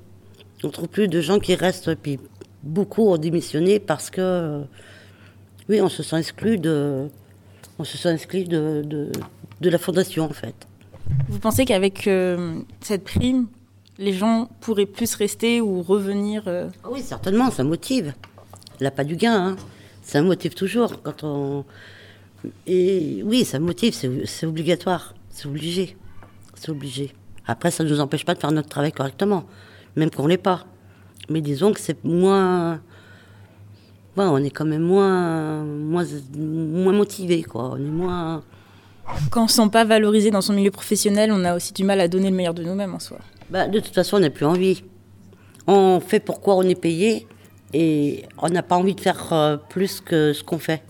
On 0.62 0.68
trouve 0.68 0.88
plus 0.88 1.08
de 1.08 1.22
gens 1.22 1.38
qui 1.38 1.54
restent, 1.54 1.94
puis 1.94 2.18
beaucoup 2.62 3.08
ont 3.08 3.16
démissionné 3.16 3.80
parce 3.80 4.10
que, 4.10 4.60
oui, 5.70 5.80
on 5.80 5.88
se 5.88 6.02
sent 6.02 6.18
exclu 6.18 6.58
de, 6.58 7.08
on 7.78 7.84
se 7.84 7.96
sent 7.96 8.12
exclu 8.12 8.44
de, 8.44 8.82
de, 8.84 9.10
de 9.62 9.70
la 9.70 9.78
fondation, 9.78 10.24
en 10.24 10.34
fait. 10.34 10.54
Vous 11.30 11.38
pensez 11.38 11.64
qu'avec 11.64 12.06
euh, 12.06 12.60
cette 12.82 13.04
prime, 13.04 13.46
les 13.96 14.12
gens 14.12 14.50
pourraient 14.60 14.84
plus 14.84 15.14
rester 15.14 15.62
ou 15.62 15.80
revenir 15.80 16.42
euh, 16.48 16.68
Oui, 16.90 17.00
certainement, 17.00 17.50
ça 17.50 17.64
motive. 17.64 18.12
N'a 18.82 18.90
pas 18.90 19.04
du 19.04 19.16
gain, 19.16 19.52
hein. 19.52 19.56
ça 20.02 20.20
motive 20.20 20.52
toujours 20.52 21.00
quand 21.00 21.24
on. 21.24 21.64
Et 22.66 23.22
oui, 23.24 23.46
ça 23.46 23.58
motive, 23.58 23.94
c'est 23.94 24.46
obligatoire, 24.46 25.14
c'est 25.30 25.46
obligé, 25.46 25.96
c'est 26.56 26.70
obligé. 26.70 27.12
Après, 27.47 27.70
ça 27.70 27.85
ne 27.85 27.88
nous 27.88 28.00
empêche 28.00 28.25
pas 28.25 28.35
de 28.35 28.41
faire 28.41 28.50
notre 28.50 28.69
travail 28.69 28.93
correctement, 28.93 29.44
même 29.94 30.11
qu'on 30.11 30.26
l'est 30.26 30.37
pas. 30.37 30.67
Mais 31.29 31.41
disons 31.41 31.73
que 31.73 31.81
c'est 31.81 32.03
moins. 32.05 32.81
Ouais, 34.17 34.25
on 34.25 34.38
est 34.38 34.50
quand 34.50 34.64
même 34.64 34.82
moins, 34.82 35.62
moins, 35.62 36.05
moins 36.37 36.93
motivé, 36.93 37.43
quoi. 37.43 37.73
On 37.75 37.76
est 37.76 37.81
moins. 37.81 38.43
Quand 39.31 39.43
on 39.43 39.44
ne 39.44 39.49
se 39.49 39.56
sent 39.56 39.69
pas 39.70 39.85
valorisé 39.85 40.31
dans 40.31 40.41
son 40.41 40.53
milieu 40.53 40.70
professionnel, 40.70 41.31
on 41.32 41.44
a 41.44 41.55
aussi 41.55 41.73
du 41.73 41.85
mal 41.85 42.00
à 42.00 42.08
donner 42.08 42.31
le 42.31 42.37
meilleur 42.37 42.55
de 42.55 42.64
nous-mêmes 42.64 42.94
en 42.94 42.99
soi. 42.99 43.19
Bah, 43.50 43.69
de 43.69 43.79
toute 43.79 43.94
façon, 43.94 44.17
on 44.17 44.20
n'a 44.20 44.31
plus 44.31 44.47
envie. 44.47 44.82
On 45.69 46.00
fait 46.00 46.20
pourquoi 46.20 46.56
on 46.56 46.62
est 46.62 46.81
payé 46.81 47.26
et 47.73 48.25
on 48.38 48.49
n'a 48.49 48.62
pas 48.62 48.76
envie 48.76 48.94
de 48.94 49.00
faire 49.00 49.32
euh, 49.32 49.56
plus 49.56 50.00
que 50.00 50.32
ce 50.32 50.43
qu'on 50.43 50.59
fait. 50.59 50.82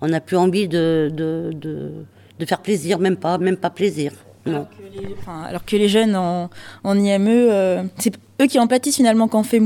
On 0.00 0.08
n'a 0.08 0.20
plus 0.20 0.36
envie 0.36 0.68
de, 0.68 1.10
de, 1.12 1.50
de, 1.52 1.92
de 2.38 2.44
faire 2.44 2.60
plaisir, 2.60 2.98
même 2.98 3.16
pas, 3.16 3.38
même 3.38 3.56
pas 3.56 3.70
plaisir. 3.70 4.12
Alors 4.46 4.68
que 4.70 4.82
les, 5.00 5.14
enfin, 5.18 5.42
alors 5.42 5.64
que 5.64 5.76
les 5.76 5.88
jeunes 5.88 6.14
en, 6.16 6.50
en 6.84 6.98
IME, 6.98 7.28
euh, 7.28 7.82
c'est 7.98 8.14
eux 8.40 8.46
qui 8.46 8.58
en 8.58 8.66
pâtissent 8.66 8.96
finalement 8.96 9.28
quand 9.28 9.40
on 9.40 9.44
fait 9.44 9.62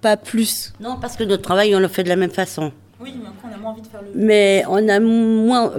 pas 0.00 0.16
plus. 0.16 0.72
Non, 0.80 0.96
parce 1.00 1.16
que 1.16 1.24
notre 1.24 1.42
travail, 1.42 1.74
on 1.74 1.78
le 1.80 1.88
fait 1.88 2.02
de 2.04 2.08
la 2.08 2.16
même 2.16 2.30
façon. 2.30 2.72
Oui, 3.00 3.14
mais 3.20 3.28
après 3.28 3.48
on 3.50 3.54
a 3.54 3.58
moins 3.58 3.70
envie 3.72 3.82
de 3.82 3.86
faire 3.86 4.02
le. 4.02 4.08
Mais 4.14 4.64
on 4.68 4.88
a 4.88 5.00
moins, 5.00 5.72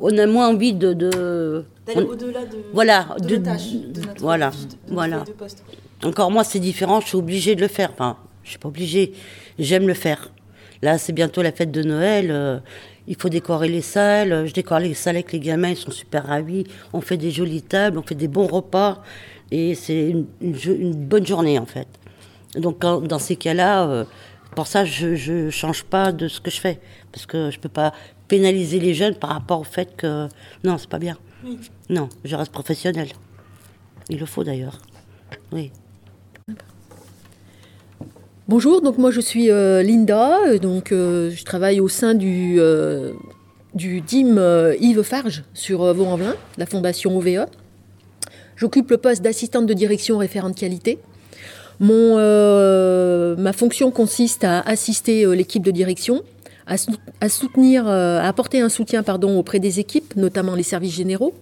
on 0.00 0.18
a 0.18 0.26
moins 0.26 0.48
envie 0.48 0.72
de. 0.74 0.92
de 0.92 1.64
D'aller 1.86 2.02
au-delà 2.02 2.44
de, 2.44 2.56
voilà, 2.72 3.06
de, 3.20 3.36
de- 3.36 4.00
notre 4.06 4.20
voilà, 4.20 4.50
voilà. 4.88 5.24
Encore 6.04 6.30
moi, 6.30 6.44
c'est 6.44 6.58
différent, 6.60 7.00
je 7.00 7.08
suis 7.08 7.16
obligée 7.16 7.54
de 7.56 7.60
le 7.62 7.68
faire. 7.68 7.90
Enfin, 7.92 8.16
je 8.44 8.50
suis 8.50 8.58
pas 8.58 8.68
obligée, 8.68 9.14
j'aime 9.58 9.86
le 9.88 9.94
faire. 9.94 10.30
Là, 10.82 10.98
c'est 10.98 11.12
bientôt 11.12 11.42
la 11.42 11.52
fête 11.52 11.70
de 11.70 11.82
Noël. 11.82 12.30
euh, 12.30 12.58
il 13.06 13.16
faut 13.16 13.28
décorer 13.30 13.68
les 13.68 13.80
salles. 13.82 14.46
Je 14.46 14.52
décore 14.52 14.78
les 14.80 14.94
salles 14.94 15.16
avec 15.16 15.32
les 15.32 15.40
gamins, 15.40 15.70
ils 15.70 15.76
sont 15.76 15.90
super 15.90 16.26
ravis. 16.26 16.64
On 16.92 17.00
fait 17.00 17.16
des 17.16 17.30
jolies 17.30 17.62
tables, 17.62 17.98
on 17.98 18.02
fait 18.02 18.14
des 18.14 18.28
bons 18.28 18.46
repas. 18.46 19.02
Et 19.50 19.74
c'est 19.74 20.10
une, 20.10 20.26
une 20.42 20.54
jo- 20.54 20.76
une 20.78 20.94
bonne 20.94 21.26
journée, 21.26 21.58
en 21.58 21.64
fait. 21.66 21.88
Donc, 22.54 22.80
quand- 22.80 23.00
dans 23.00 23.18
ces 23.18 23.36
cas-là, 23.36 23.88
euh, 23.88 24.04
pour 24.54 24.66
ça, 24.66 24.84
je 24.84 25.32
ne 25.46 25.50
change 25.50 25.84
pas 25.84 26.12
de 26.12 26.28
ce 26.28 26.40
que 26.40 26.50
je 26.50 26.60
fais. 26.60 26.80
Parce 27.12 27.24
que 27.26 27.50
je 27.50 27.58
peux 27.58 27.68
pas 27.70 27.92
pénaliser 28.28 28.78
les 28.78 28.92
jeunes 28.92 29.14
par 29.14 29.30
rapport 29.30 29.60
au 29.60 29.64
fait 29.64 29.96
que. 29.96 30.28
Non, 30.64 30.76
c'est 30.76 30.88
pas 30.90 30.98
bien. 30.98 31.16
Non, 31.88 32.08
je 32.24 32.36
reste 32.36 32.52
professionnelle. 32.52 33.08
Il 34.10 34.18
le 34.18 34.26
faut 34.26 34.44
d'ailleurs. 34.44 34.78
Oui. 35.52 35.70
Bonjour, 38.48 38.80
donc 38.80 38.96
moi 38.96 39.10
je 39.10 39.20
suis 39.20 39.50
euh, 39.50 39.82
Linda, 39.82 40.38
euh, 40.46 40.58
donc 40.58 40.90
euh, 40.90 41.30
je 41.30 41.44
travaille 41.44 41.80
au 41.80 41.88
sein 41.88 42.14
du, 42.14 42.56
euh, 42.58 43.12
DIM 43.74 44.40
Yves 44.80 45.02
Farge 45.02 45.44
sur 45.52 45.92
Vaux-en-Velin, 45.92 46.34
la 46.56 46.64
fondation 46.64 47.14
OVE. 47.14 47.44
J'occupe 48.56 48.90
le 48.90 48.96
poste 48.96 49.20
d'assistante 49.20 49.66
de 49.66 49.74
direction 49.74 50.16
référente 50.16 50.56
qualité. 50.56 50.98
Mon, 51.78 52.16
ma 53.36 53.52
fonction 53.52 53.90
consiste 53.90 54.44
à 54.44 54.60
assister 54.62 55.26
l'équipe 55.36 55.62
de 55.62 55.70
direction, 55.70 56.22
à, 56.66 56.76
à 57.20 57.28
soutenir, 57.28 57.86
à 57.86 58.26
apporter 58.26 58.62
un 58.62 58.70
soutien 58.70 59.02
pardon, 59.02 59.38
auprès 59.38 59.58
des 59.58 59.78
équipes, 59.78 60.16
notamment 60.16 60.54
les 60.54 60.62
services 60.62 60.94
généraux. 60.94 61.34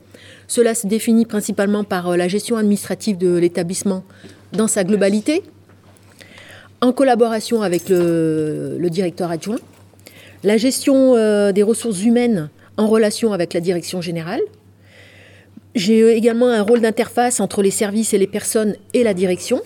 Cela 0.49 0.75
se 0.75 0.89
définit 0.89 1.25
principalement 1.25 1.85
par 1.85 2.17
la 2.17 2.27
gestion 2.27 2.57
administrative 2.57 3.17
de 3.17 3.37
l'établissement 3.37 4.03
dans 4.53 4.67
sa 4.67 4.83
globalité, 4.83 5.45
en 6.81 6.93
collaboration 6.93 7.63
avec 7.63 7.89
le, 7.89 8.89
directeur 8.91 9.31
adjoint, 9.31 9.59
la 10.45 10.57
gestion 10.57 11.17
euh, 11.17 11.53
des 11.53 11.63
ressources 11.63 12.03
humaines 12.05 12.51
en 12.77 12.87
relation 12.87 13.33
avec 13.33 13.55
la 13.55 13.61
direction 13.61 14.01
générale. 14.01 14.41
J'ai 15.75 16.17
également 16.17 16.49
un 16.49 16.63
rôle 16.63 16.81
d'interface 16.81 17.41
entre 17.41 17.63
les 17.63 17.71
services 17.71 18.15
et 18.15 18.19
les 18.19 18.27
personnes 18.27 18.77
et 18.95 19.03
la 19.03 19.15
direction. 19.15 19.61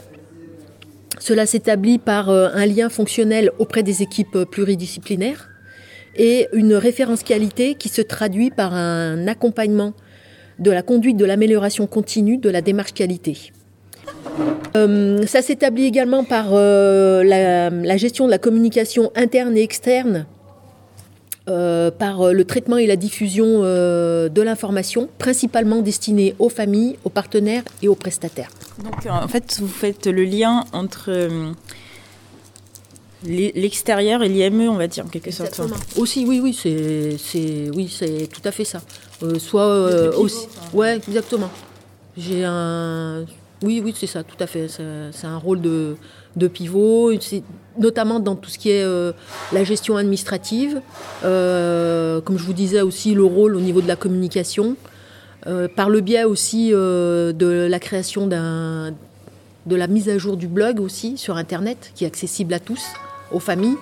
Cela 1.19 1.47
s'établit 1.47 1.99
par 1.99 2.31
euh, 2.31 2.49
un 2.55 2.67
lien 2.67 2.88
fonctionnel 2.88 3.50
auprès 3.59 3.83
des 3.83 4.02
équipes 4.02 4.45
pluridisciplinaires 4.50 5.49
et 6.17 6.49
une 6.52 6.75
référence 6.75 7.23
qualité 7.23 7.75
qui 7.75 7.88
se 7.88 8.02
traduit 8.02 8.50
par 8.50 8.75
un 8.75 9.29
accompagnement 9.29 9.95
de 10.59 10.71
la 10.71 10.83
conduite 10.83 11.17
de 11.17 11.25
l'amélioration 11.25 11.87
continue 11.87 12.38
de 12.38 12.50
la 12.50 12.61
démarche 12.61 12.93
qualité. 12.93 13.52
Euh, 14.76 15.26
ça 15.26 15.42
s'établit 15.42 15.84
également 15.84 16.22
par 16.24 16.46
euh, 16.52 17.24
la, 17.24 17.70
la 17.70 17.96
gestion 17.96 18.26
de 18.26 18.30
la 18.30 18.38
communication 18.38 19.10
interne 19.16 19.56
et 19.56 19.62
externe, 19.62 20.26
euh, 21.48 21.90
par 21.90 22.32
le 22.32 22.44
traitement 22.44 22.76
et 22.76 22.86
la 22.86 22.96
diffusion 22.96 23.62
de 23.62 24.42
l'information, 24.42 25.08
principalement 25.18 25.80
destinée 25.80 26.34
aux 26.38 26.48
familles, 26.50 26.96
aux 27.04 27.10
partenaires 27.10 27.64
et 27.82 27.88
aux 27.88 27.96
prestataires. 27.96 28.50
Donc 28.84 29.06
en 29.10 29.26
fait, 29.26 29.58
vous 29.60 29.66
faites 29.68 30.06
le 30.06 30.22
lien 30.24 30.64
entre 30.72 31.10
l'e- 33.24 33.52
l'extérieur 33.54 34.22
et 34.22 34.28
l'IME, 34.28 34.68
on 34.70 34.76
va 34.76 34.86
dire 34.86 35.04
en 35.04 35.08
quelque 35.08 35.32
sorte. 35.32 35.60
Aussi, 35.96 36.24
oui, 36.26 36.40
oui, 36.42 36.56
c'est, 36.60 37.16
c'est, 37.18 37.70
oui, 37.74 37.92
c'est 37.92 38.28
tout 38.32 38.42
à 38.44 38.52
fait 38.52 38.64
ça. 38.64 38.80
Soit 39.38 39.88
pivot, 40.10 40.22
aussi, 40.22 40.46
ouais, 40.72 40.96
exactement. 40.96 41.50
J'ai 42.16 42.44
un, 42.44 43.24
oui, 43.62 43.83
oui, 43.85 43.95
c'est 43.97 44.07
ça, 44.07 44.23
tout 44.23 44.37
à 44.40 44.47
fait. 44.47 44.69
C'est, 44.69 45.26
un 45.26 45.37
rôle 45.37 45.61
de, 45.61 45.97
pivot, 46.49 47.12
notamment 47.79 48.21
dans 48.21 48.35
tout 48.35 48.50
ce 48.50 48.59
qui 48.59 48.71
est 48.71 48.85
la 49.52 49.64
gestion 49.64 49.97
administrative, 49.97 50.81
comme 51.23 52.38
je 52.38 52.45
vous 52.45 52.52
disais 52.52 52.81
aussi 52.81 53.14
le 53.14 53.25
rôle 53.25 53.57
au 53.57 53.61
niveau 53.61 53.81
de 53.81 53.88
la 53.88 53.97
communication, 53.97 54.76
par 55.76 55.90
le 55.90 56.00
biais 56.00 56.25
aussi 56.25 56.71
de 56.71 57.67
la 57.71 57.79
création 57.79 58.26
de 58.26 59.76
la 59.76 59.87
mise 59.87 60.09
à 60.09 60.17
jour 60.17 60.37
du 60.37 60.49
blog 60.49 60.81
aussi 60.81 61.19
sur 61.19 61.37
Internet, 61.37 61.93
qui 61.95 62.05
est 62.05 62.09
accessible 62.09 62.55
à 62.55 62.61
tous, 62.61 62.83
aux 63.31 63.40
familles. 63.40 63.76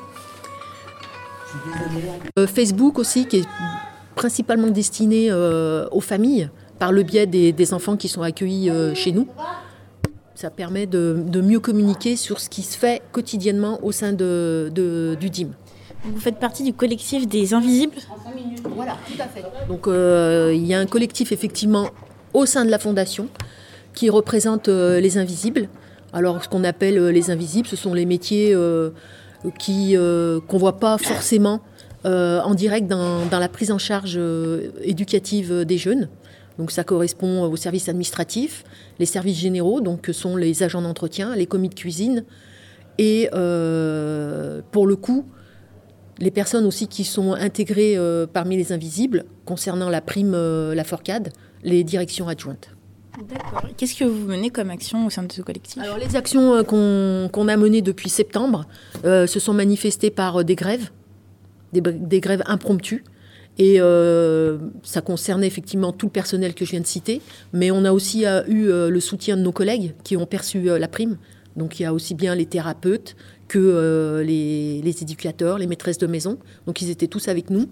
Euh, 2.39 2.47
Facebook 2.47 2.99
aussi, 2.99 3.27
qui 3.27 3.39
est 3.39 3.49
principalement 4.15 4.69
destiné 4.69 5.29
euh, 5.31 5.87
aux 5.91 6.01
familles, 6.01 6.51
par 6.79 6.93
le 6.93 7.03
biais 7.03 7.27
des, 7.27 7.75
enfants 7.75 7.97
qui 7.97 8.09
sont 8.09 8.23
accueillis 8.23 8.71
euh, 8.71 8.95
chez 8.95 9.13
nous. 9.13 9.29
Ça 10.39 10.51
permet 10.51 10.87
de, 10.87 11.41
mieux 11.43 11.59
communiquer 11.59 12.15
sur 12.15 12.39
ce 12.39 12.49
qui 12.49 12.63
se 12.63 12.79
fait 12.79 13.03
quotidiennement 13.11 13.81
au 13.83 13.91
sein 13.91 14.13
de, 14.13 14.71
du 15.19 15.31
DIM. 15.31 15.49
Vous 16.05 16.21
faites 16.21 16.39
partie 16.39 16.63
du 16.63 16.73
collectif 16.73 17.27
des 17.27 17.55
Invisibles 17.55 17.97
Voilà, 18.77 18.97
tout 19.05 19.21
à 19.21 19.27
fait. 19.27 19.43
Donc 19.67 19.89
il 19.89 20.65
y 20.65 20.75
a 20.75 20.79
un 20.79 20.87
collectif 20.87 21.33
effectivement 21.33 21.89
au 22.35 22.47
sein 22.47 22.65
de 22.65 22.71
la 22.71 22.79
Fondation 22.79 23.27
qui 23.95 24.11
représente 24.11 24.69
les 24.69 25.19
Invisibles. 25.19 25.69
Alors 26.13 26.45
ce 26.45 26.49
qu'on 26.49 26.63
appelle 26.63 27.09
les 27.09 27.31
Invisibles, 27.33 27.67
ce 27.67 27.75
sont 27.75 27.93
les 27.93 28.07
métiers 28.07 28.55
qui 29.59 29.97
euh, 29.97 30.41
qu'on 30.47 30.59
voit 30.59 30.79
pas 30.79 30.99
forcément 30.99 31.61
euh, 32.05 32.41
en 32.43 32.55
direct 32.55 32.87
dans, 32.87 33.29
la 33.31 33.49
prise 33.49 33.71
en 33.71 33.79
charge 33.79 34.15
euh, 34.17 34.71
éducative 34.83 35.65
des 35.65 35.79
jeunes. 35.79 36.09
Donc 36.59 36.71
ça 36.71 36.85
correspond 36.85 37.43
aux 37.45 37.57
services 37.57 37.89
administratifs, 37.89 38.65
les 38.99 39.07
services 39.07 39.39
généraux, 39.39 39.81
donc 39.81 40.01
que 40.01 40.13
sont 40.13 40.37
les 40.37 40.63
agents 40.63 40.83
d'entretien, 40.83 41.35
les 41.37 41.47
commis 41.47 41.69
de 41.69 41.75
cuisine, 41.75 42.25
et 42.99 43.29
pour 43.31 44.87
le 44.87 44.97
coup, 44.97 45.25
les 46.19 46.33
personnes 46.33 46.67
aussi 46.67 46.89
qui 46.89 47.05
sont 47.05 47.33
intégrées 47.33 47.97
parmi 48.33 48.57
les 48.57 48.73
invisibles 48.73 49.25
concernant 49.45 49.89
la 49.89 50.01
prime, 50.01 50.33
la 50.33 50.83
forcade, 50.83 51.33
les 51.63 51.85
directions 51.85 52.27
adjointes. 52.27 52.71
D'accord. 53.27 53.65
Qu'est-ce 53.77 53.97
que 53.97 54.05
vous 54.05 54.27
menez 54.27 54.51
comme 54.51 54.71
action 54.71 55.07
au 55.07 55.11
sein 55.11 55.25
de 55.25 55.33
ce 55.33 55.43
collectif? 55.43 55.83
Alors 55.83 55.99
les 55.99 56.15
actions 56.15 56.55
euh, 56.55 56.63
qu'on 56.63 57.49
a 57.49 57.57
menées 57.57 57.83
depuis 57.83 58.09
septembre 58.09 58.67
euh, 59.05 59.27
se 59.27 59.41
sont 59.41 59.55
manifestées 59.55 60.11
par 60.11 60.41
euh, 60.41 60.45
des 60.45 60.55
grèves, 60.55 60.91
des, 61.73 62.21
grèves 62.21 62.43
impromptues. 62.47 63.05
Et 63.59 63.81
ça 64.85 65.01
concernait 65.01 65.49
effectivement 65.49 65.93
tout 65.93 66.07
le 66.07 66.13
personnel 66.13 66.55
que 66.55 66.65
je 66.65 66.71
viens 66.71 66.81
de 66.81 66.87
citer, 66.87 67.21
mais 67.53 67.73
on 67.73 67.85
a 67.85 67.93
aussi 67.93 68.25
eu 68.47 68.67
le 68.67 69.01
soutien 69.01 69.37
de 69.37 69.43
nos 69.43 69.51
collègues 69.51 69.95
qui 70.05 70.17
ont 70.17 70.27
perçu 70.27 70.63
la 70.79 70.87
prime. 70.87 71.19
Donc 71.57 71.81
il 71.81 71.83
y 71.83 71.87
a 71.87 71.93
aussi 71.93 72.15
bien 72.15 72.37
les 72.37 72.47
thérapeutes 72.47 73.17
que 73.49 74.23
les, 74.25 75.03
éducateurs, 75.03 75.59
les 75.59 75.67
maîtresses 75.67 75.99
de 75.99 76.07
maison. 76.07 76.39
Donc 76.67 76.83
ils 76.83 76.91
étaient 76.91 77.09
tous 77.09 77.27
avec 77.27 77.51
nous. 77.51 77.67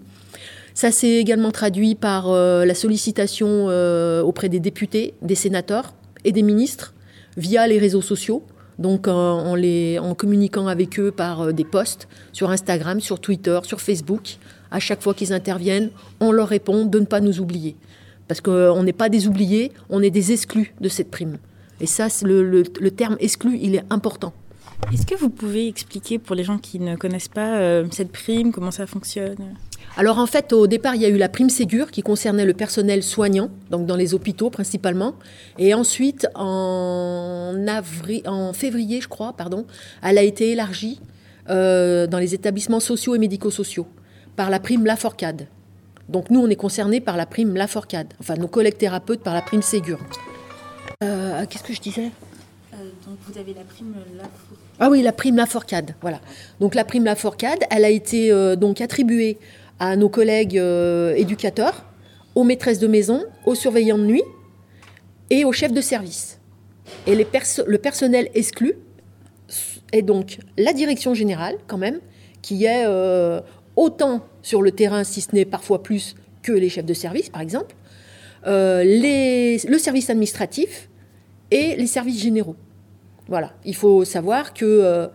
Ça 0.77 0.91
s'est 0.91 1.15
également 1.15 1.49
traduit 1.49 1.95
par 1.95 2.29
euh, 2.29 2.63
la 2.63 2.75
sollicitation 2.75 3.65
euh, 3.67 4.21
auprès 4.21 4.47
des 4.47 4.59
députés, 4.59 5.15
des 5.23 5.33
sénateurs 5.33 5.95
et 6.23 6.31
des 6.31 6.43
ministres 6.43 6.93
via 7.35 7.65
les 7.65 7.79
réseaux 7.79 8.03
sociaux. 8.03 8.43
Donc 8.77 9.07
en, 9.07 9.55
communiquant 10.15 10.67
avec 10.67 10.99
eux 10.99 11.09
par 11.09 11.41
euh, 11.41 11.51
des 11.51 11.63
posts 11.63 12.07
sur 12.31 12.51
Instagram, 12.51 12.99
sur 12.99 13.19
Twitter, 13.19 13.59
sur 13.63 13.81
Facebook. 13.81 14.37
À 14.71 14.79
chaque 14.79 15.01
fois 15.01 15.13
qu'ils 15.13 15.33
interviennent, 15.33 15.89
on 16.19 16.31
leur 16.31 16.47
répond 16.47 16.85
de 16.85 16.99
ne 16.99 17.05
pas 17.05 17.19
nous 17.19 17.39
oublier. 17.39 17.75
Parce 18.27 18.41
qu'on 18.41 18.83
n'est 18.83 18.93
pas 18.93 19.09
des 19.09 19.27
oubliés, 19.27 19.71
on 19.89 20.01
est 20.01 20.09
des 20.09 20.31
exclus 20.31 20.73
de 20.81 20.89
cette 20.89 21.09
prime. 21.09 21.37
Et 21.79 21.85
ça, 21.85 22.07
le, 22.23 22.43
le, 22.43 22.91
terme 22.91 23.17
exclu, 23.19 23.57
il 23.61 23.75
est 23.75 23.83
important. 23.89 24.33
Est-ce 24.91 25.05
que 25.05 25.15
vous 25.15 25.29
pouvez 25.29 25.67
expliquer 25.67 26.19
pour 26.19 26.35
les 26.35 26.43
gens 26.43 26.57
qui 26.57 26.79
ne 26.79 26.95
connaissent 26.95 27.27
pas 27.27 27.83
cette 27.91 28.11
prime, 28.11 28.51
comment 28.51 28.71
ça 28.71 28.87
fonctionne? 28.87 29.55
Alors 29.95 30.19
en 30.19 30.27
fait, 30.27 30.53
au 30.53 30.67
départ, 30.67 30.93
il 30.93 31.01
y 31.01 31.05
a 31.05 31.09
eu 31.09 31.17
la 31.17 31.29
prime 31.29 31.49
Ségur 31.49 31.89
qui 31.89 32.03
concernait 32.03 32.45
le 32.45 32.53
personnel 32.53 33.01
soignant, 33.01 33.49
donc 33.71 33.87
dans 33.87 33.95
les 33.95 34.13
hôpitaux 34.13 34.51
principalement. 34.51 35.15
Et 35.57 35.73
ensuite, 35.73 36.27
en, 36.35 37.55
avril, 37.67 38.21
en 38.27 38.53
février, 38.53 39.01
je 39.01 39.07
crois, 39.07 39.33
pardon, 39.33 39.65
elle 40.03 40.19
a 40.19 40.23
été 40.23 40.51
élargie 40.51 40.99
euh, 41.49 42.05
dans 42.05 42.19
les 42.19 42.35
établissements 42.35 42.79
sociaux 42.79 43.15
et 43.15 43.17
médico-sociaux 43.17 43.87
par 44.37 44.49
la 44.49 44.61
prime 44.61 44.85
Laforcade. 44.85 45.47
Donc 46.07 46.29
nous, 46.29 46.39
on 46.39 46.47
est 46.47 46.55
concernés 46.55 47.01
par 47.01 47.17
la 47.17 47.25
prime 47.25 47.55
Laforcade. 47.55 48.13
Enfin, 48.21 48.35
nos 48.35 48.47
collègues 48.47 48.77
thérapeutes 48.77 49.21
par 49.21 49.33
la 49.33 49.41
prime 49.41 49.61
Ségur. 49.61 49.99
Euh, 51.03 51.45
Qu'est-ce 51.49 51.63
que 51.63 51.73
je 51.73 51.81
disais? 51.81 52.11
Euh, 52.73 52.77
Donc 53.05 53.17
vous 53.27 53.37
avez 53.37 53.53
la 53.53 53.63
prime 53.63 53.93
Laforcade. 54.15 54.57
Ah 54.79 54.89
oui, 54.89 55.01
la 55.01 55.11
prime 55.11 55.35
Laforcade, 55.35 55.95
voilà. 56.01 56.21
Donc 56.61 56.75
la 56.75 56.85
prime 56.85 57.03
Laforcade, 57.03 57.59
elle 57.69 57.83
a 57.83 57.89
été 57.89 58.55
donc 58.55 58.79
attribuée 58.79 59.37
à 59.79 59.95
nos 59.95 60.09
collègues 60.09 60.57
euh, 60.57 61.13
éducateurs, 61.15 61.85
aux 62.35 62.43
maîtresses 62.43 62.79
de 62.79 62.87
maison, 62.87 63.25
aux 63.45 63.55
surveillants 63.55 63.97
de 63.97 64.05
nuit 64.05 64.23
et 65.29 65.45
aux 65.45 65.51
chefs 65.51 65.73
de 65.73 65.81
service. 65.81 66.39
Et 67.05 67.15
les 67.15 67.27
le 67.65 67.77
personnel 67.77 68.29
exclu 68.33 68.75
est 69.91 70.01
donc 70.01 70.39
la 70.57 70.73
direction 70.73 71.13
générale, 71.13 71.55
quand 71.67 71.77
même, 71.77 71.99
qui 72.41 72.65
est 72.65 72.85
euh, 72.85 73.41
autant 73.77 74.21
sur 74.41 74.61
le 74.61 74.71
terrain, 74.71 75.05
si 75.05 75.21
ce 75.21 75.33
n'est 75.33 75.45
parfois 75.45 75.81
plus 75.81 76.15
que 76.41 76.51
les 76.51 76.67
chefs 76.67 76.85
de 76.85 76.93
service, 76.93 77.29
par 77.29 77.41
exemple, 77.41 77.75
euh, 78.45 78.83
le 78.85 79.77
service 79.77 80.09
administratif 80.09 80.89
et 81.51 81.77
les 81.77 81.87
services 81.87 82.21
généraux. 82.21 82.55
Voilà, 83.29 83.53
il 83.63 83.75
faut 83.75 84.03
savoir 84.03 84.53
que 84.53 85.09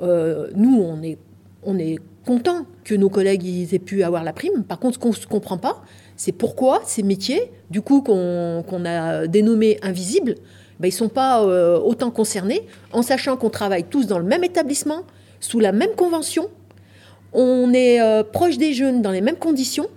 nous, 0.00 0.80
on 0.80 1.02
est, 1.02 1.18
on 1.62 1.78
est 1.78 1.98
content 2.26 2.66
que 2.84 2.94
nos 2.94 3.08
collègues 3.08 3.72
aient 3.72 3.78
pu 3.78 4.02
avoir 4.02 4.24
la 4.24 4.32
prime. 4.32 4.64
Par 4.64 4.78
contre, 4.78 4.94
ce 4.94 4.98
qu'on 4.98 5.10
ne 5.10 5.26
comprend 5.28 5.58
pas, 5.58 5.82
c'est 6.16 6.32
pourquoi 6.32 6.82
ces 6.84 7.02
métiers, 7.02 7.50
du 7.70 7.80
coup, 7.80 8.02
qu'on 8.02 8.84
a 8.84 9.26
dénommés 9.26 9.78
invisibles, 9.82 10.34
ben, 10.80 10.88
ils 10.88 10.92
ne 10.92 10.96
sont 10.96 11.08
pas 11.08 11.42
euh, 11.42 11.78
autant 11.78 12.10
concernés, 12.10 12.66
en 12.92 13.02
sachant 13.02 13.36
qu'on 13.36 13.48
travaille 13.48 13.84
tous 13.84 14.06
dans 14.06 14.18
le 14.18 14.24
même 14.24 14.44
établissement, 14.44 15.02
sous 15.40 15.60
la 15.60 15.72
même 15.72 15.94
convention, 15.96 16.50
on 17.32 17.72
est 17.72 18.00
euh, 18.00 18.22
proche 18.22 18.58
des 18.58 18.72
jeunes 18.72 19.02
dans 19.02 19.10
les 19.10 19.20
mêmes 19.20 19.36
conditions, 19.36 19.88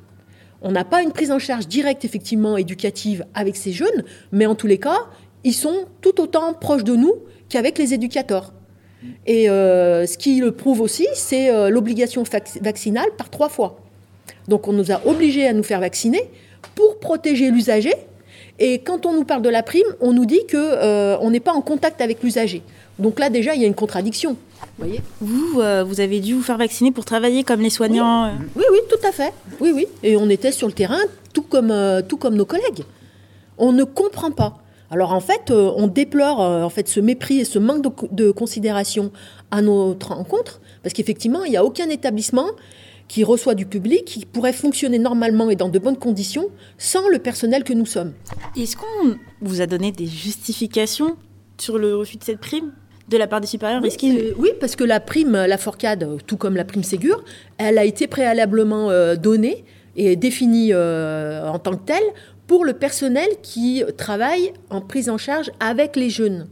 on 0.61 0.71
n'a 0.71 0.83
pas 0.83 1.01
une 1.01 1.11
prise 1.11 1.31
en 1.31 1.39
charge 1.39 1.67
directe, 1.67 2.03
effectivement, 2.03 2.57
éducative 2.57 3.25
avec 3.33 3.55
ces 3.55 3.71
jeunes, 3.71 4.03
mais 4.31 4.45
en 4.45 4.55
tous 4.55 4.67
les 4.67 4.77
cas, 4.77 5.07
ils 5.43 5.53
sont 5.53 5.85
tout 6.01 6.19
autant 6.19 6.53
proches 6.53 6.83
de 6.83 6.95
nous 6.95 7.13
qu'avec 7.47 7.77
les 7.77 7.93
éducateurs. 7.93 8.53
Et 9.25 9.49
euh, 9.49 10.05
ce 10.05 10.17
qui 10.17 10.39
le 10.39 10.51
prouve 10.51 10.81
aussi, 10.81 11.07
c'est 11.13 11.49
euh, 11.49 11.69
l'obligation 11.69 12.23
vaccinale 12.61 13.07
par 13.17 13.29
trois 13.29 13.47
fois. 13.47 13.79
Donc 14.49 14.67
on 14.67 14.73
nous 14.73 14.91
a 14.91 15.01
obligés 15.05 15.47
à 15.47 15.53
nous 15.53 15.63
faire 15.63 15.79
vacciner 15.79 16.21
pour 16.75 16.99
protéger 16.99 17.49
l'usager. 17.49 17.93
Et 18.59 18.79
quand 18.79 19.05
on 19.05 19.13
nous 19.13 19.23
parle 19.23 19.41
de 19.41 19.49
la 19.49 19.63
prime, 19.63 19.87
on 20.01 20.11
nous 20.11 20.25
dit 20.25 20.41
qu'on 20.51 21.29
n'est 21.29 21.39
pas 21.39 21.53
en 21.53 21.61
contact 21.61 22.01
avec 22.01 22.21
l'usager. 22.21 22.61
Donc 22.97 23.19
là 23.19 23.29
déjà, 23.29 23.55
il 23.55 23.61
y 23.61 23.63
a 23.63 23.67
une 23.67 23.75
contradiction. 23.75 24.35
Voyez 24.77 25.01
vous, 25.21 25.61
vous 25.85 25.99
avez 25.99 26.19
dû 26.19 26.33
vous 26.33 26.41
faire 26.41 26.57
vacciner 26.57 26.91
pour 26.91 27.05
travailler 27.05 27.43
comme 27.43 27.61
les 27.61 27.69
soignants 27.69 28.31
oui. 28.55 28.63
oui, 28.71 28.77
tout 28.89 29.07
à 29.07 29.11
fait. 29.11 29.33
Oui, 29.59 29.71
oui. 29.73 29.87
Et 30.03 30.15
on 30.15 30.29
était 30.29 30.51
sur 30.51 30.67
le 30.67 30.73
terrain, 30.73 30.99
tout 31.33 31.41
comme, 31.41 31.73
tout 32.07 32.17
comme 32.17 32.35
nos 32.35 32.45
collègues. 32.45 32.83
On 33.57 33.73
ne 33.73 33.83
comprend 33.83 34.31
pas. 34.31 34.57
Alors 34.91 35.13
en 35.13 35.19
fait, 35.19 35.51
euh, 35.51 35.71
on 35.75 35.87
déplore 35.87 36.41
euh, 36.41 36.63
en 36.63 36.69
fait 36.69 36.87
ce 36.87 36.99
mépris 36.99 37.39
et 37.39 37.45
ce 37.45 37.59
manque 37.59 37.83
de, 38.11 38.31
considération 38.31 39.11
à 39.51 39.61
notre 39.61 40.13
rencontre, 40.13 40.61
parce 40.81 40.93
qu'effectivement, 40.93 41.43
il 41.43 41.51
n'y 41.51 41.57
a 41.57 41.63
aucun 41.63 41.89
établissement 41.89 42.47
qui 43.07 43.23
reçoit 43.23 43.55
du 43.55 43.65
public 43.65 44.05
qui 44.05 44.25
pourrait 44.25 44.53
fonctionner 44.53 44.99
normalement 44.99 45.49
et 45.49 45.55
dans 45.55 45.69
de 45.69 45.79
bonnes 45.79 45.97
conditions 45.97 46.47
sans 46.77 47.07
le 47.09 47.19
personnel 47.19 47.63
que 47.63 47.73
nous 47.73 47.85
sommes. 47.85 48.13
Est-ce 48.55 48.77
qu'on 48.77 49.17
vous 49.41 49.61
a 49.61 49.67
donné 49.67 49.91
des 49.91 50.05
justifications 50.05 51.15
sur 51.57 51.77
le 51.77 51.95
refus 51.95 52.17
de 52.17 52.23
cette 52.23 52.39
prime? 52.39 52.71
De 53.09 53.17
la 53.17 53.27
part 53.27 53.41
des 53.41 53.47
supérieurs 53.47 53.81
oui, 54.37 54.49
parce 54.59 54.75
que 54.75 54.83
la 54.83 54.99
prime, 54.99 55.31
la 55.33 55.57
forcade, 55.57 56.07
tout 56.27 56.37
comme 56.37 56.55
la 56.55 56.63
prime 56.63 56.83
Ségur, 56.83 57.23
elle 57.57 57.77
a 57.77 57.83
été 57.83 58.07
préalablement 58.07 58.91
euh, 58.91 59.15
donnée 59.15 59.65
et 59.95 60.15
définie 60.15 60.73
en 60.73 61.59
tant 61.59 61.71
que 61.71 61.85
telle 61.85 62.03
pour 62.47 62.63
le 62.63 62.73
personnel 62.73 63.27
qui 63.41 63.83
travaille 63.97 64.53
en 64.69 64.81
prise 64.81 65.09
en 65.09 65.17
charge 65.17 65.51
avec 65.59 65.95
les 65.95 66.09
jeunes. 66.09 66.47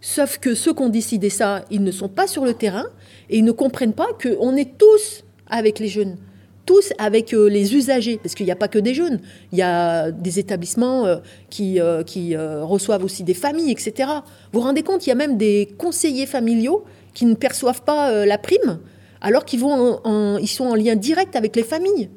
Sauf 0.00 0.38
que 0.38 0.54
ceux 0.54 0.74
qui 0.74 0.82
ont 0.82 0.88
décidé 0.88 1.30
ça, 1.30 1.64
ils 1.70 1.82
ne 1.82 1.90
sont 1.90 2.08
pas 2.08 2.26
sur 2.26 2.44
le 2.44 2.54
terrain 2.54 2.86
et 3.30 3.38
ils 3.38 3.44
ne 3.44 3.52
comprennent 3.52 3.92
pas 3.92 4.08
qu'on 4.20 4.56
est 4.56 4.76
tous 4.76 5.24
avec 5.46 5.78
les 5.78 5.88
jeunes, 5.88 6.16
tous 6.64 6.92
avec 6.98 7.34
euh, 7.34 7.48
les 7.48 7.74
usagers, 7.74 8.18
parce 8.22 8.34
qu'il 8.34 8.46
n'y 8.46 8.52
a 8.52 8.56
pas 8.56 8.68
que 8.68 8.78
des 8.78 8.94
jeunes, 8.94 9.20
il 9.52 9.58
y 9.58 9.62
a 9.62 10.10
des 10.10 10.38
établissements 10.38 11.06
euh, 11.06 11.16
qui, 11.50 11.80
euh, 11.80 12.02
qui 12.02 12.36
reçoivent 12.36 13.04
aussi 13.04 13.24
des 13.24 13.34
familles, 13.34 13.72
etc. 13.72 14.08
Vous 14.52 14.60
vous 14.60 14.66
rendez 14.66 14.82
compte, 14.82 15.06
il 15.06 15.10
y 15.10 15.12
a 15.12 15.16
même 15.16 15.36
des 15.36 15.68
conseillers 15.78 16.26
familiaux 16.26 16.84
qui 17.14 17.26
ne 17.26 17.34
perçoivent 17.34 17.82
pas 17.82 18.24
la 18.24 18.38
prime, 18.38 18.78
alors 19.20 19.44
qu'ils 19.44 19.60
ils 19.60 20.48
sont 20.48 20.64
en 20.64 20.74
lien 20.74 20.96
direct 20.96 21.36
avec 21.36 21.56
les 21.56 21.62
familles. 21.62 22.10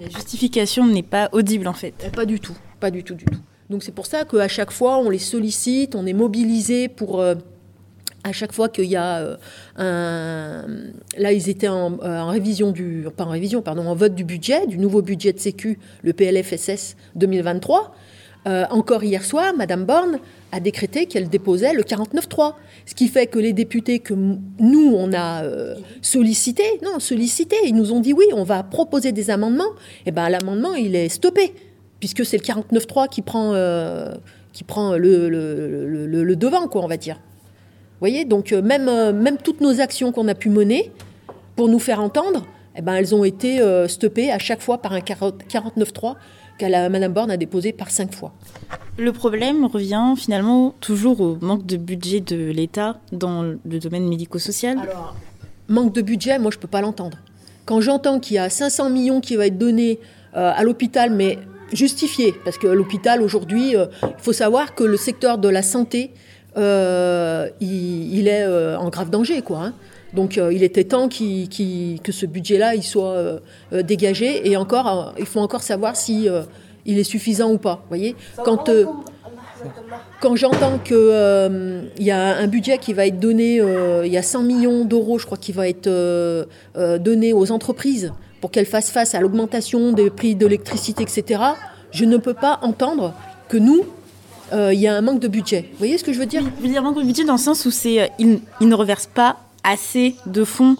La 0.00 0.08
justification 0.08 0.86
n'est 0.86 1.02
pas 1.02 1.28
audible 1.32 1.68
en 1.68 1.72
fait. 1.74 2.10
Pas 2.14 2.24
du 2.24 2.40
tout, 2.40 2.56
pas 2.80 2.90
du 2.90 3.02
tout, 3.02 3.14
du 3.14 3.24
tout. 3.24 3.40
Donc 3.70 3.82
c'est 3.82 3.92
pour 3.92 4.06
ça 4.06 4.24
qu'à 4.24 4.48
chaque 4.48 4.70
fois, 4.70 4.98
on 4.98 5.10
les 5.10 5.18
sollicite, 5.18 5.94
on 5.94 6.06
est 6.06 6.12
mobilisé 6.12 6.88
pour, 6.88 7.24
à 8.24 8.32
chaque 8.32 8.52
fois 8.52 8.68
qu'il 8.68 8.86
y 8.86 8.96
a 8.96 9.18
euh, 9.18 9.36
un... 9.76 10.66
Là, 11.16 11.32
ils 11.32 11.48
étaient 11.48 11.68
en, 11.68 11.98
en, 12.02 12.28
révision 12.28 12.72
du... 12.72 13.06
Pas 13.16 13.24
en 13.24 13.30
révision, 13.30 13.62
pardon, 13.62 13.86
en 13.86 13.94
vote 13.94 14.14
du 14.14 14.24
budget, 14.24 14.66
du 14.66 14.78
nouveau 14.78 15.02
budget 15.02 15.32
de 15.32 15.38
Sécu, 15.38 15.78
le 16.02 16.12
PLFSS 16.12 16.96
2023. 17.14 17.94
Euh, 18.46 18.66
encore 18.70 19.02
hier 19.02 19.24
soir, 19.24 19.54
Madame 19.56 19.84
Borne 19.84 20.18
a 20.52 20.60
décrété 20.60 21.06
qu'elle 21.06 21.28
déposait 21.28 21.72
le 21.72 21.82
49-3. 21.82 22.54
Ce 22.84 22.94
qui 22.94 23.08
fait 23.08 23.26
que 23.26 23.38
les 23.38 23.54
députés 23.54 24.00
que 24.00 24.12
nous, 24.12 24.94
on 24.94 25.12
a 25.14 25.44
euh, 25.44 25.76
sollicités, 26.02 26.80
non, 26.82 26.98
sollicités, 26.98 27.56
ils 27.64 27.74
nous 27.74 27.92
ont 27.92 28.00
dit 28.00 28.12
oui, 28.12 28.26
on 28.34 28.44
va 28.44 28.62
proposer 28.62 29.12
des 29.12 29.30
amendements. 29.30 29.72
Et 30.04 30.08
eh 30.08 30.10
bien, 30.12 30.28
l'amendement, 30.28 30.74
il 30.74 30.94
est 30.94 31.08
stoppé, 31.08 31.54
puisque 32.00 32.26
c'est 32.26 32.36
le 32.36 32.42
49-3 32.42 33.08
qui 33.08 33.22
prend, 33.22 33.54
euh, 33.54 34.12
qui 34.52 34.64
prend 34.64 34.96
le, 34.96 35.30
le, 35.30 36.36
devant, 36.36 36.68
quoi, 36.68 36.84
on 36.84 36.88
va 36.88 36.98
dire. 36.98 37.18
Voyez, 38.04 38.26
donc 38.26 38.52
même, 38.52 38.84
même 39.12 39.38
toutes 39.38 39.62
nos 39.62 39.80
actions 39.80 40.12
qu'on 40.12 40.28
a 40.28 40.34
pu 40.34 40.50
mener 40.50 40.92
pour 41.56 41.68
nous 41.68 41.78
faire 41.78 42.00
entendre, 42.02 42.44
eh 42.76 42.82
ben, 42.82 42.92
elles 42.96 43.14
ont 43.14 43.24
été 43.24 43.62
stoppées 43.88 44.30
à 44.30 44.38
chaque 44.38 44.60
fois 44.60 44.76
par 44.76 44.92
un 44.92 44.98
49-3 44.98 46.16
que 46.58 46.88
Madame 46.90 47.14
Borne 47.14 47.30
a 47.30 47.38
déposé 47.38 47.72
par 47.72 47.90
cinq 47.90 48.14
fois. 48.14 48.34
Le 48.98 49.10
problème 49.10 49.64
revient 49.64 50.12
finalement 50.18 50.74
toujours 50.80 51.22
au 51.22 51.38
manque 51.40 51.64
de 51.64 51.78
budget 51.78 52.20
de 52.20 52.50
l'État 52.50 53.00
dans 53.10 53.42
le 53.42 53.78
domaine 53.78 54.06
médico-social. 54.06 54.78
Alors, 54.80 55.16
manque 55.68 55.94
de 55.94 56.02
budget, 56.02 56.38
moi 56.38 56.50
je 56.50 56.58
ne 56.58 56.60
peux 56.60 56.68
pas 56.68 56.82
l'entendre. 56.82 57.16
Quand 57.64 57.80
j'entends 57.80 58.20
qu'il 58.20 58.36
y 58.36 58.38
a 58.38 58.50
500 58.50 58.90
millions 58.90 59.22
qui 59.22 59.36
va 59.36 59.46
être 59.46 59.56
donné 59.56 59.98
euh, 60.36 60.52
à 60.54 60.62
l'hôpital, 60.62 61.10
mais 61.10 61.38
justifié, 61.72 62.34
parce 62.44 62.58
que 62.58 62.66
l'hôpital 62.66 63.22
aujourd'hui, 63.22 63.74
euh, 63.76 63.86
il 64.02 64.22
faut 64.22 64.34
savoir 64.34 64.74
que 64.74 64.84
le 64.84 64.98
secteur 64.98 65.38
de 65.38 65.48
la 65.48 65.62
santé, 65.62 66.12
euh, 66.56 67.48
il, 67.60 68.28
est 68.28 68.46
en 68.46 68.88
grave 68.88 69.10
danger, 69.10 69.42
quoi. 69.42 69.58
Hein. 69.58 69.74
Donc 70.12 70.36
il 70.36 70.62
était 70.62 70.84
temps 70.84 71.08
que 71.08 72.12
ce 72.12 72.26
budget-là 72.26 72.76
il 72.76 72.84
soit 72.84 73.40
dégagé 73.72 74.48
et 74.48 74.56
encore 74.56 75.12
il 75.18 75.26
faut 75.26 75.40
encore 75.40 75.64
savoir 75.64 75.96
si 75.96 76.28
il 76.86 76.98
est 76.98 77.04
suffisant 77.04 77.50
ou 77.50 77.58
pas. 77.58 77.84
Voyez 77.88 78.16
Quand, 78.44 78.68
euh, 78.68 78.86
quand 80.20 80.36
j'entends 80.36 80.78
qu'il 80.78 80.96
euh, 80.96 81.82
y 81.98 82.10
a 82.10 82.36
un 82.36 82.46
budget 82.46 82.78
qui 82.78 82.92
va 82.92 83.06
être 83.06 83.18
donné, 83.18 83.60
euh, 83.60 84.06
il 84.06 84.12
y 84.12 84.18
a 84.18 84.22
100 84.22 84.42
millions 84.42 84.84
d'euros, 84.84 85.18
je 85.18 85.26
crois, 85.26 85.38
qui 85.38 85.52
va 85.52 85.68
être 85.68 85.88
donné 86.98 87.32
aux 87.32 87.52
entreprises 87.52 88.12
pour 88.40 88.50
qu'elles 88.50 88.66
fassent 88.66 88.90
face 88.90 89.14
à 89.14 89.20
l'augmentation 89.20 89.92
des 89.92 90.10
prix 90.10 90.34
d'électricité, 90.34 91.02
etc., 91.02 91.40
je 91.92 92.04
ne 92.04 92.16
peux 92.16 92.34
pas 92.34 92.58
entendre 92.62 93.14
que 93.48 93.56
nous, 93.56 93.84
il 94.52 94.78
y 94.78 94.86
a 94.86 94.94
un 94.94 95.00
manque 95.00 95.20
de 95.20 95.28
budget. 95.28 95.68
Vous 95.72 95.78
voyez 95.78 95.98
ce 95.98 96.04
que 96.04 96.12
je 96.12 96.18
veux 96.18 96.26
dire? 96.26 96.42
Il 96.62 96.70
y 96.70 96.76
a 96.76 96.80
un 96.80 96.82
manque 96.82 96.98
de 96.98 97.02
budget 97.02 97.24
dans 97.24 97.34
le 97.34 97.38
sens 97.38 97.64
où 97.66 97.70
c'est, 97.70 98.10
il, 98.18 98.40
il 98.60 98.68
ne 98.68 98.74
reverse 98.74 99.06
pas 99.06 99.38
assez 99.64 100.14
de 100.26 100.44
fonds 100.44 100.76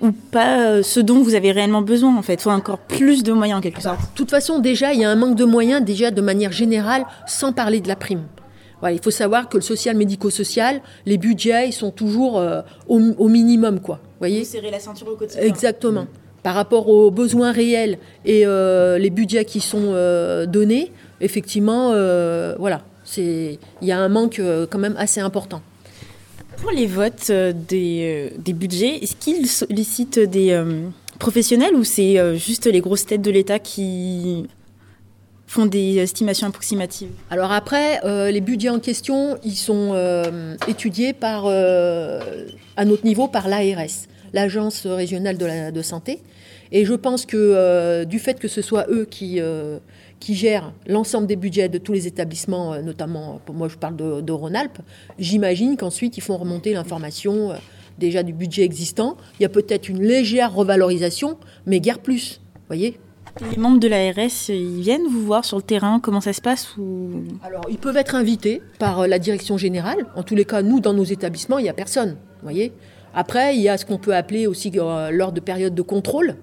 ou 0.00 0.12
pas 0.12 0.60
euh, 0.60 0.82
ce 0.82 1.00
dont 1.00 1.22
vous 1.22 1.34
avez 1.34 1.52
réellement 1.52 1.82
besoin 1.82 2.16
en 2.16 2.22
fait. 2.22 2.40
Faut 2.40 2.50
encore 2.50 2.78
plus 2.78 3.22
de 3.22 3.32
moyens 3.32 3.58
en 3.58 3.62
quelque 3.62 3.82
sorte. 3.82 4.00
De 4.00 4.14
toute 4.14 4.30
façon, 4.30 4.58
déjà, 4.58 4.92
il 4.92 5.00
y 5.00 5.04
a 5.04 5.10
un 5.10 5.16
manque 5.16 5.36
de 5.36 5.44
moyens 5.44 5.84
déjà 5.84 6.10
de 6.10 6.20
manière 6.20 6.52
générale, 6.52 7.04
sans 7.26 7.52
parler 7.52 7.80
de 7.80 7.88
la 7.88 7.96
prime. 7.96 8.24
Voilà, 8.80 8.94
il 8.94 9.02
faut 9.02 9.10
savoir 9.10 9.50
que 9.50 9.58
le 9.58 9.62
social 9.62 9.94
médico-social, 9.94 10.80
les 11.04 11.18
budgets, 11.18 11.68
ils 11.68 11.72
sont 11.72 11.90
toujours 11.90 12.38
euh, 12.38 12.62
au, 12.88 13.28
minimum, 13.28 13.80
quoi. 13.80 14.00
Voyez? 14.20 14.44
Serrer 14.44 14.70
la 14.70 14.80
ceinture 14.80 15.08
au 15.08 15.16
quotidien. 15.16 15.42
Exactement. 15.42 16.06
Par 16.42 16.54
rapport 16.54 16.88
aux 16.88 17.10
besoins 17.10 17.52
réels 17.52 17.98
et 18.24 18.46
euh, 18.46 18.96
les 18.96 19.10
budgets 19.10 19.44
qui 19.44 19.60
sont 19.60 19.92
donnés, 20.46 20.92
effectivement, 21.20 21.90
voilà, 22.58 22.80
il 23.18 23.58
y 23.82 23.92
a 23.92 23.98
un 23.98 24.08
manque 24.08 24.40
quand 24.70 24.78
même 24.78 24.96
assez 24.98 25.20
important. 25.20 25.62
Pour 26.60 26.72
les 26.72 26.86
votes 26.86 27.30
euh, 27.30 27.52
des, 27.54 28.30
euh, 28.34 28.36
des 28.38 28.52
budgets, 28.52 28.98
est-ce 29.02 29.16
qu'ils 29.16 29.46
sollicitent 29.46 30.18
des 30.18 30.50
euh, 30.50 30.88
professionnels 31.18 31.74
ou 31.74 31.84
c'est 31.84 32.38
juste 32.38 32.66
les 32.66 32.80
grosses 32.80 33.06
têtes 33.06 33.22
de 33.22 33.30
l'État 33.30 33.58
qui 33.58 34.46
font 35.46 35.64
des 35.64 35.98
estimations 35.98 36.48
approximatives? 36.48 37.08
Alors 37.30 37.52
après, 37.52 38.00
les 38.30 38.40
budgets 38.40 38.68
en 38.68 38.78
question, 38.78 39.36
ils 39.44 39.56
sont 39.56 39.94
étudiés 40.66 41.12
par, 41.12 41.46
à 41.46 42.84
notre 42.86 43.04
niveau 43.04 43.28
par 43.28 43.48
l'ARS, 43.48 44.06
l'Agence 44.32 44.86
régionale 44.86 45.36
de, 45.36 45.44
la, 45.44 45.70
de 45.72 45.82
santé. 45.82 46.20
Et 46.72 46.86
je 46.86 46.94
pense 46.94 47.26
que 47.26 48.04
du 48.04 48.18
fait 48.18 48.38
que 48.38 48.48
ce 48.48 48.62
soit 48.62 48.86
eux 48.88 49.06
qui 49.10 49.40
qui 50.20 50.34
gère 50.34 50.72
l'ensemble 50.86 51.26
des 51.26 51.34
budgets 51.34 51.68
de 51.68 51.78
tous 51.78 51.92
les 51.92 52.06
établissements, 52.06 52.74
euh, 52.74 52.82
notamment, 52.82 53.40
pour 53.46 53.54
moi 53.54 53.68
je 53.68 53.76
parle 53.76 53.96
de, 53.96 54.32
Rhône-Alpes, 54.32 54.78
j'imagine 55.18 55.76
qu'ensuite 55.76 56.16
ils 56.18 56.20
font 56.20 56.36
remonter 56.36 56.72
l'information 56.72 57.50
euh, 57.50 57.54
déjà 57.98 58.22
du 58.22 58.32
budget 58.32 58.62
existant. 58.62 59.16
Il 59.38 59.42
y 59.42 59.46
a 59.46 59.48
peut-être 59.48 59.88
une 59.88 60.02
légère 60.02 60.54
revalorisation, 60.54 61.38
mais 61.66 61.80
guère 61.80 61.98
plus. 61.98 62.40
voyez 62.68 62.98
les 63.52 63.56
membres 63.56 63.78
de 63.78 63.86
l'ARS, 63.86 64.48
ils 64.48 64.80
viennent 64.80 65.06
vous 65.08 65.24
voir 65.24 65.44
sur 65.44 65.56
le 65.56 65.62
terrain 65.62 66.00
Comment 66.00 66.20
ça 66.20 66.32
se 66.32 66.40
passe 66.40 66.76
ou... 66.76 67.22
Alors, 67.44 67.62
ils 67.70 67.78
peuvent 67.78 67.96
être 67.96 68.16
invités 68.16 68.60
par 68.78 69.00
euh, 69.00 69.06
la 69.06 69.20
direction 69.20 69.56
générale. 69.56 70.06
En 70.16 70.24
tous 70.24 70.34
les 70.34 70.44
cas, 70.44 70.62
nous, 70.62 70.80
dans 70.80 70.92
nos 70.92 71.04
établissements, 71.04 71.58
il 71.58 71.62
n'y 71.62 71.68
a 71.68 71.72
personne. 71.72 72.16
voyez 72.42 72.72
Après, 73.14 73.54
il 73.54 73.62
y 73.62 73.68
a 73.68 73.78
ce 73.78 73.86
qu'on 73.86 73.98
peut 73.98 74.16
appeler 74.16 74.48
aussi 74.48 74.72
lors 74.72 75.32
de 75.32 75.40
périodes 75.40 75.74
de 75.74 75.82
contrôle. 75.82 76.36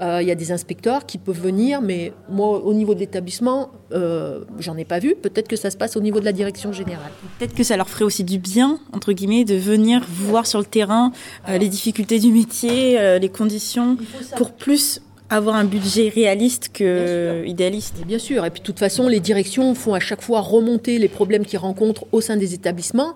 Euh, 0.00 0.20
il 0.20 0.28
y 0.28 0.30
a 0.30 0.34
des 0.34 0.52
inspecteurs 0.52 1.06
qui 1.06 1.18
peuvent 1.18 1.40
venir, 1.40 1.80
mais 1.80 2.12
moi, 2.28 2.62
au 2.64 2.74
niveau 2.74 2.94
de 2.94 3.00
l'établissement, 3.00 3.70
euh, 3.92 4.40
j'en 4.58 4.76
ai 4.76 4.84
pas 4.84 4.98
vu. 4.98 5.14
Peut-être 5.14 5.48
que 5.48 5.56
ça 5.56 5.70
se 5.70 5.76
passe 5.76 5.96
au 5.96 6.00
niveau 6.00 6.20
de 6.20 6.24
la 6.24 6.32
direction 6.32 6.72
générale. 6.72 7.10
Peut-être 7.38 7.54
que 7.54 7.64
ça 7.64 7.76
leur 7.76 7.88
ferait 7.88 8.04
aussi 8.04 8.24
du 8.24 8.38
bien, 8.38 8.78
entre 8.92 9.12
guillemets, 9.12 9.44
de 9.44 9.54
venir 9.54 10.04
voir 10.08 10.46
sur 10.46 10.58
le 10.58 10.66
terrain 10.66 11.12
euh, 11.48 11.56
les 11.56 11.68
difficultés 11.68 12.18
du 12.18 12.30
métier, 12.30 12.98
les 13.18 13.28
conditions, 13.28 13.96
pour 14.36 14.52
plus 14.52 15.00
avoir 15.28 15.56
un 15.56 15.64
budget 15.64 16.08
réaliste 16.08 16.70
que 16.72 17.44
idéaliste. 17.46 18.04
bien 18.06 18.18
sûr. 18.18 18.44
Et 18.44 18.50
puis 18.50 18.60
de 18.60 18.66
toute 18.66 18.78
façon, 18.78 19.08
les 19.08 19.20
directions 19.20 19.74
font 19.74 19.94
à 19.94 20.00
chaque 20.00 20.22
fois 20.22 20.40
remonter 20.40 20.98
les 20.98 21.08
problèmes 21.08 21.44
qu'ils 21.44 21.58
rencontrent 21.58 22.06
au 22.12 22.20
sein 22.20 22.36
des 22.36 22.54
établissements 22.54 23.14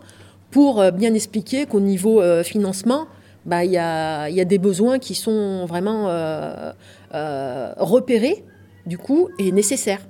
pour 0.50 0.82
bien 0.92 1.14
expliquer 1.14 1.66
qu'au 1.66 1.80
niveau 1.80 2.20
financement, 2.42 3.06
bah, 3.46 3.64
y, 3.64 3.78
a, 3.78 4.28
y, 4.28 4.40
a, 4.40 4.44
des 4.44 4.58
besoins 4.58 4.98
qui 4.98 5.14
sont 5.14 5.64
vraiment 5.66 6.08
euh, 6.08 6.72
euh, 7.14 7.72
repérés, 7.78 8.44
du 8.86 8.98
coup, 8.98 9.28
et 9.38 9.52
nécessaires. 9.52 10.06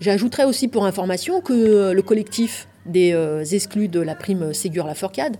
J'ajouterais 0.00 0.44
aussi 0.44 0.68
pour 0.68 0.84
information 0.84 1.40
que 1.40 1.92
le 1.92 2.02
collectif 2.02 2.68
des 2.84 3.12
euh, 3.12 3.42
exclus 3.44 3.88
de 3.88 4.00
la 4.00 4.14
prime 4.14 4.52
Ségur 4.52 4.86
la 4.86 4.94
Forcade, 4.94 5.36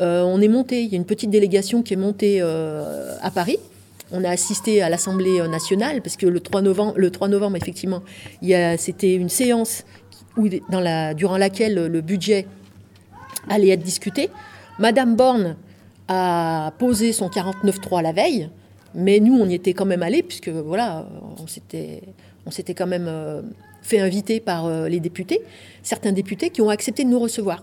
on 0.00 0.40
est 0.40 0.48
monté, 0.48 0.82
il 0.84 0.90
y 0.90 0.94
a 0.94 0.96
une 0.96 1.04
petite 1.04 1.30
délégation 1.30 1.82
qui 1.82 1.94
est 1.94 1.96
montée 1.96 2.40
à 2.40 3.30
Paris. 3.32 3.58
On 4.12 4.22
a 4.22 4.30
assisté 4.30 4.80
à 4.80 4.88
l'Assemblée 4.88 5.40
nationale 5.48 6.02
parce 6.02 6.16
que 6.16 6.26
le 6.26 6.38
3 6.38 6.62
novembre, 6.62 6.94
le 6.96 7.10
3 7.10 7.26
novembre 7.26 7.56
effectivement, 7.56 8.02
c'était 8.76 9.14
une 9.14 9.28
séance 9.28 9.84
où, 10.36 10.48
dans 10.70 10.78
la, 10.78 11.14
durant 11.14 11.36
laquelle 11.36 11.88
le 11.88 12.00
budget 12.00 12.46
allait 13.50 13.70
être 13.70 13.82
discuté. 13.82 14.30
Madame 14.78 15.16
Borne 15.16 15.56
a 16.08 16.72
posé 16.78 17.12
son 17.12 17.28
49-3 17.28 18.02
la 18.02 18.12
veille, 18.12 18.50
mais 18.94 19.20
nous, 19.20 19.34
on 19.34 19.48
y 19.48 19.54
était 19.54 19.74
quand 19.74 19.84
même 19.84 20.02
allés, 20.02 20.22
puisque 20.22 20.48
voilà, 20.48 21.06
on 21.38 21.46
s'était, 21.46 22.02
on 22.46 22.50
s'était 22.50 22.74
quand 22.74 22.86
même 22.86 23.06
euh, 23.06 23.42
fait 23.82 24.00
inviter 24.00 24.40
par 24.40 24.66
euh, 24.66 24.88
les 24.88 25.00
députés, 25.00 25.42
certains 25.82 26.12
députés 26.12 26.50
qui 26.50 26.62
ont 26.62 26.70
accepté 26.70 27.04
de 27.04 27.10
nous 27.10 27.20
recevoir. 27.20 27.62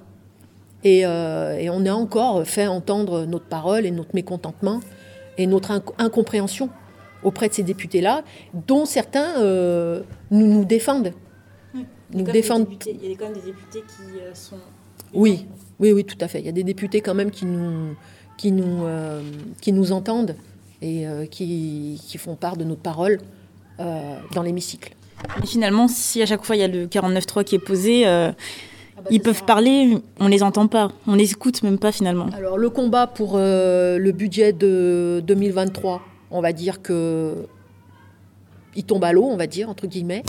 Et, 0.83 1.05
euh, 1.05 1.57
et, 1.57 1.69
on 1.69 1.83
a 1.87 1.91
encore 1.91 2.45
fait 2.45 2.67
entendre 2.67 3.25
notre 3.25 3.45
parole 3.45 3.87
et 3.87 3.91
notre 3.91 4.13
mécontentement 4.13 4.81
et 5.37 5.47
notre 5.47 5.81
incompréhension 5.97 6.69
auprès 7.23 7.49
de 7.49 7.55
ces 7.55 7.63
députés-là, 7.63 8.23
dont 8.53 8.85
certains 8.85 9.41
nous, 10.29 10.45
nous 10.45 10.63
défendent. 10.63 11.11
Nous 12.13 12.23
défendent. 12.23 12.67
il 12.85 13.09
y 13.09 13.13
a 13.13 13.17
quand 13.17 13.25
même 13.25 13.33
des 13.33 13.47
députés 13.47 13.81
qui 13.81 14.37
sont. 14.39 14.57
Oui, 15.11 15.47
oui, 15.79 15.91
oui, 15.91 16.05
tout 16.05 16.17
à 16.21 16.27
fait. 16.27 16.39
Il 16.39 16.45
y 16.45 16.49
a 16.49 16.51
des 16.51 16.63
députés 16.63 17.01
quand 17.01 17.15
même 17.15 17.31
qui 17.31 17.47
nous, 17.47 17.95
qui 18.37 18.51
nous, 18.51 18.85
euh, 18.85 19.21
qui 19.61 19.71
nous 19.71 19.91
entendent 19.91 20.35
et 20.81 21.07
euh, 21.07 21.25
qui, 21.25 22.01
qui, 22.05 22.17
font 22.17 22.35
part 22.35 22.57
de 22.57 22.63
notre 22.63 22.81
parole 22.81 23.19
euh, 23.79 24.17
dans 24.33 24.43
l'hémicycle. 24.43 24.93
Mais 25.39 25.47
finalement, 25.47 25.87
si 25.87 26.21
à 26.21 26.25
chaque 26.25 26.43
fois 26.43 26.55
il 26.55 26.59
y 26.59 26.63
a 26.63 26.67
le 26.67 26.87
49.3 26.87 27.43
qui 27.43 27.55
est 27.55 27.59
posé, 27.59 28.05
ah 28.05 28.33
bah, 28.97 29.03
ils 29.09 29.21
peuvent 29.21 29.43
parler, 29.45 29.97
on 30.19 30.27
les 30.27 30.43
entend 30.43 30.67
pas, 30.67 30.91
on 31.07 31.15
les 31.15 31.31
écoute 31.31 31.63
même 31.63 31.79
pas 31.79 31.91
finalement. 31.91 32.27
Alors 32.33 32.57
le 32.57 32.69
combat 32.69 33.07
pour 33.07 33.37
le 33.37 34.11
budget 34.11 34.53
de 34.53 35.23
2023, 35.25 36.01
on 36.31 36.41
va 36.41 36.53
dire 36.53 36.81
que 36.81 37.47
il 38.75 38.83
tombe 38.83 39.05
à 39.05 39.13
l'eau, 39.13 39.23
on 39.23 39.37
va 39.37 39.47
dire 39.47 39.69
entre 39.69 39.87
guillemets, 39.87 40.23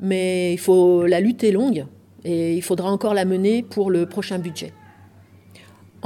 mais 0.00 0.54
il 0.54 0.58
faut 0.58 1.06
la 1.06 1.20
lutte 1.20 1.44
est 1.44 1.52
longue 1.52 1.86
et 2.24 2.54
il 2.54 2.62
faudra 2.62 2.90
encore 2.90 3.14
la 3.14 3.26
mener 3.26 3.62
pour 3.62 3.90
le 3.90 4.06
prochain 4.06 4.38
budget 4.38 4.72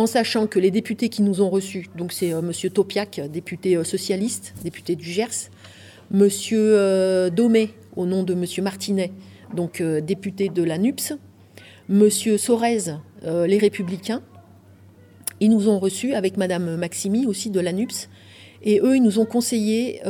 en 0.00 0.06
sachant 0.06 0.46
que 0.46 0.58
les 0.58 0.70
députés 0.70 1.10
qui 1.10 1.20
nous 1.22 1.42
ont 1.42 1.50
reçus, 1.50 1.88
donc 1.94 2.12
c'est 2.12 2.32
euh, 2.32 2.40
M. 2.40 2.52
Topiac, 2.70 3.20
député 3.30 3.76
euh, 3.76 3.84
socialiste, 3.84 4.54
député 4.64 4.96
du 4.96 5.04
Gers, 5.04 5.50
M. 6.12 6.26
Euh, 6.52 7.28
Domé, 7.28 7.74
au 7.96 8.06
nom 8.06 8.22
de 8.22 8.32
M. 8.32 8.44
Martinet, 8.62 9.12
donc 9.54 9.82
député 9.82 10.48
de 10.48 10.62
la 10.62 10.78
NUPS, 10.78 11.12
M. 11.90 12.08
Sorez, 12.08 12.78
les 13.24 13.58
Républicains, 13.58 14.22
Ils 15.40 15.50
nous 15.50 15.68
ont 15.68 15.78
reçus 15.78 16.14
avec 16.14 16.36
Madame 16.36 16.76
Maximi 16.76 17.26
aussi 17.26 17.50
de 17.50 17.60
l'ANUPS. 17.60 18.08
Et 18.62 18.80
eux, 18.80 18.96
ils 18.96 19.02
nous 19.02 19.18
ont 19.18 19.26
conseillé 19.26 20.00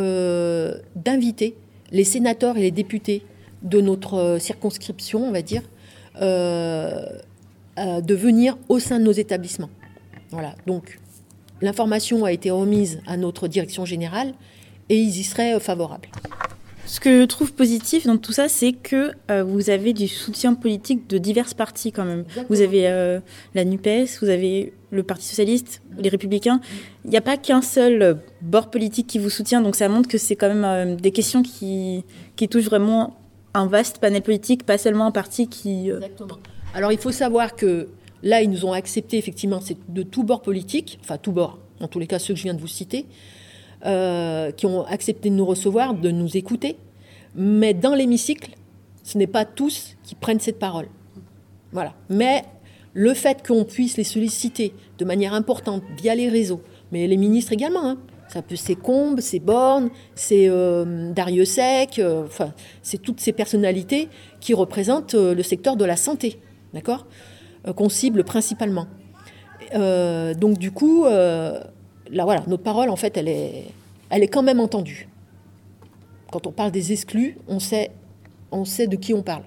d'inviter 0.95 1.57
les 1.91 2.05
sénateurs 2.05 2.59
et 2.59 2.61
les 2.61 2.71
députés 2.71 3.25
de 3.63 3.81
notre 3.81 4.37
circonscription, 4.39 5.27
on 5.27 5.33
va 5.33 5.41
dire, 5.41 5.63
de 6.21 7.15
venir 8.15 8.59
au 8.69 8.79
sein 8.79 8.99
de 8.99 9.05
nos 9.05 9.13
établissements. 9.13 9.71
Voilà. 10.31 10.55
Donc, 10.67 10.99
l'information 11.61 12.25
a 12.25 12.33
été 12.33 12.51
remise 12.51 13.01
à 13.07 13.17
notre 13.17 13.49
direction 13.49 13.85
générale 13.85 14.35
et 14.89 14.97
ils 14.97 15.19
y 15.19 15.25
seraient 15.25 15.59
favorables. 15.61 16.09
Ce 16.91 16.99
que 16.99 17.21
je 17.21 17.25
trouve 17.25 17.53
positif 17.53 18.05
dans 18.05 18.17
tout 18.17 18.33
ça, 18.33 18.49
c'est 18.49 18.73
que 18.73 19.13
euh, 19.31 19.45
vous 19.45 19.71
avez 19.71 19.93
du 19.93 20.09
soutien 20.09 20.55
politique 20.55 21.09
de 21.09 21.19
diverses 21.19 21.55
partis 21.55 21.93
quand 21.93 22.05
même. 22.05 22.25
Vous 22.49 22.63
avez 22.63 22.89
euh, 22.89 23.21
la 23.55 23.65
NUPES, 23.65 24.19
vous 24.21 24.29
avez 24.29 24.73
le 24.91 25.05
Parti 25.05 25.25
Socialiste, 25.25 25.83
les 25.99 26.09
Républicains. 26.09 26.61
Il 27.05 27.11
n'y 27.11 27.17
a 27.17 27.21
pas 27.21 27.37
qu'un 27.37 27.63
seul 27.63 28.19
bord 28.43 28.71
politique 28.71 29.07
qui 29.07 29.21
vous 29.21 29.31
soutient, 29.31 29.61
donc 29.61 29.77
ça 29.77 29.89
montre 29.89 30.09
que 30.09 30.19
c'est 30.19 30.35
quand 30.35 30.49
même 30.49 30.65
euh, 30.65 30.97
des 30.97 31.13
questions 31.13 31.45
qui, 31.45 32.05
qui 32.35 32.49
touchent 32.49 32.65
vraiment 32.65 33.17
un 33.55 33.69
vaste 33.69 33.99
panel 33.99 34.23
politique, 34.23 34.67
pas 34.67 34.77
seulement 34.77 35.07
un 35.07 35.13
parti 35.13 35.47
qui... 35.47 35.91
Exactement. 35.91 36.39
Alors 36.75 36.91
il 36.91 36.99
faut 36.99 37.13
savoir 37.13 37.55
que 37.55 37.87
là, 38.23 38.43
ils 38.43 38.51
nous 38.51 38.65
ont 38.65 38.73
accepté 38.73 39.19
effectivement 39.19 39.61
de 39.89 40.03
tout 40.03 40.25
bord 40.25 40.43
politique, 40.43 40.99
enfin 41.03 41.19
tout 41.19 41.33
bord, 41.33 41.59
en 41.81 41.89
tous 41.89 41.99
les 41.99 42.07
cas 42.07 42.19
ceux 42.19 42.35
que 42.35 42.39
je 42.39 42.45
viens 42.45 42.55
de 42.55 42.61
vous 42.61 42.69
citer. 42.69 43.07
Euh, 43.87 44.53
qui 44.53 44.67
ont 44.67 44.85
accepté 44.85 45.31
de 45.31 45.35
nous 45.35 45.47
recevoir, 45.47 45.95
de 45.95 46.11
nous 46.11 46.37
écouter. 46.37 46.77
Mais 47.35 47.73
dans 47.73 47.95
l'hémicycle, 47.95 48.51
ce 49.03 49.17
n'est 49.17 49.27
pas 49.27 49.47
tous 49.47 49.97
qui 50.03 50.15
prennent 50.15 50.39
cette 50.39 50.59
parole. 50.59 50.87
Voilà. 51.73 51.95
Mais 52.11 52.45
le 52.93 53.15
fait 53.15 53.47
qu'on 53.47 53.65
puisse 53.65 53.97
les 53.97 54.05
solliciter 54.05 54.75
de 54.99 55.05
manière 55.05 55.33
importante 55.33 55.83
via 56.01 56.15
les 56.15 56.29
réseaux, 56.29 56.61
mais 56.93 57.07
les 57.07 57.17
ministres 57.17 57.53
également, 57.53 57.87
hein. 57.89 57.99
ça 58.29 58.43
peut 58.43 58.57
c'est 58.57 58.75
Combes, 58.75 59.21
c'est 59.21 59.39
Borne, 59.39 59.91
c'est 60.15 60.49
euh, 60.49 61.13
Dariussec, 61.13 61.99
euh, 61.99 62.27
c'est 62.83 63.01
toutes 63.01 63.21
ces 63.21 63.33
personnalités 63.33 64.09
qui 64.41 64.55
représentent 64.55 65.15
euh, 65.15 65.35
le 65.35 65.43
secteur 65.43 65.77
de 65.77 65.85
la 65.85 65.97
santé, 65.97 66.39
d'accord, 66.75 67.07
qu'on 67.77 67.89
cible 67.89 68.25
principalement. 68.25 68.87
donc 69.75 70.59
du 70.59 70.71
coup, 70.71 71.05
là, 71.05 72.25
voilà, 72.25 72.43
notre 72.47 72.63
parole, 72.63 72.91
en 72.91 72.97
fait, 72.97 73.17
elle 73.17 73.29
est, 73.29 73.67
elle 74.11 74.23
est 74.23 74.29
quand 74.29 74.43
même 74.43 74.61
entendue. 74.61 75.09
Quand 76.31 76.47
on 76.47 76.53
parle 76.53 76.71
des 76.71 76.93
exclus, 76.93 77.39
on 77.49 77.59
sait, 77.59 77.91
on 78.53 78.65
sait 78.65 78.87
de 78.87 78.97
qui 78.97 79.15
on 79.15 79.23
parle. 79.23 79.43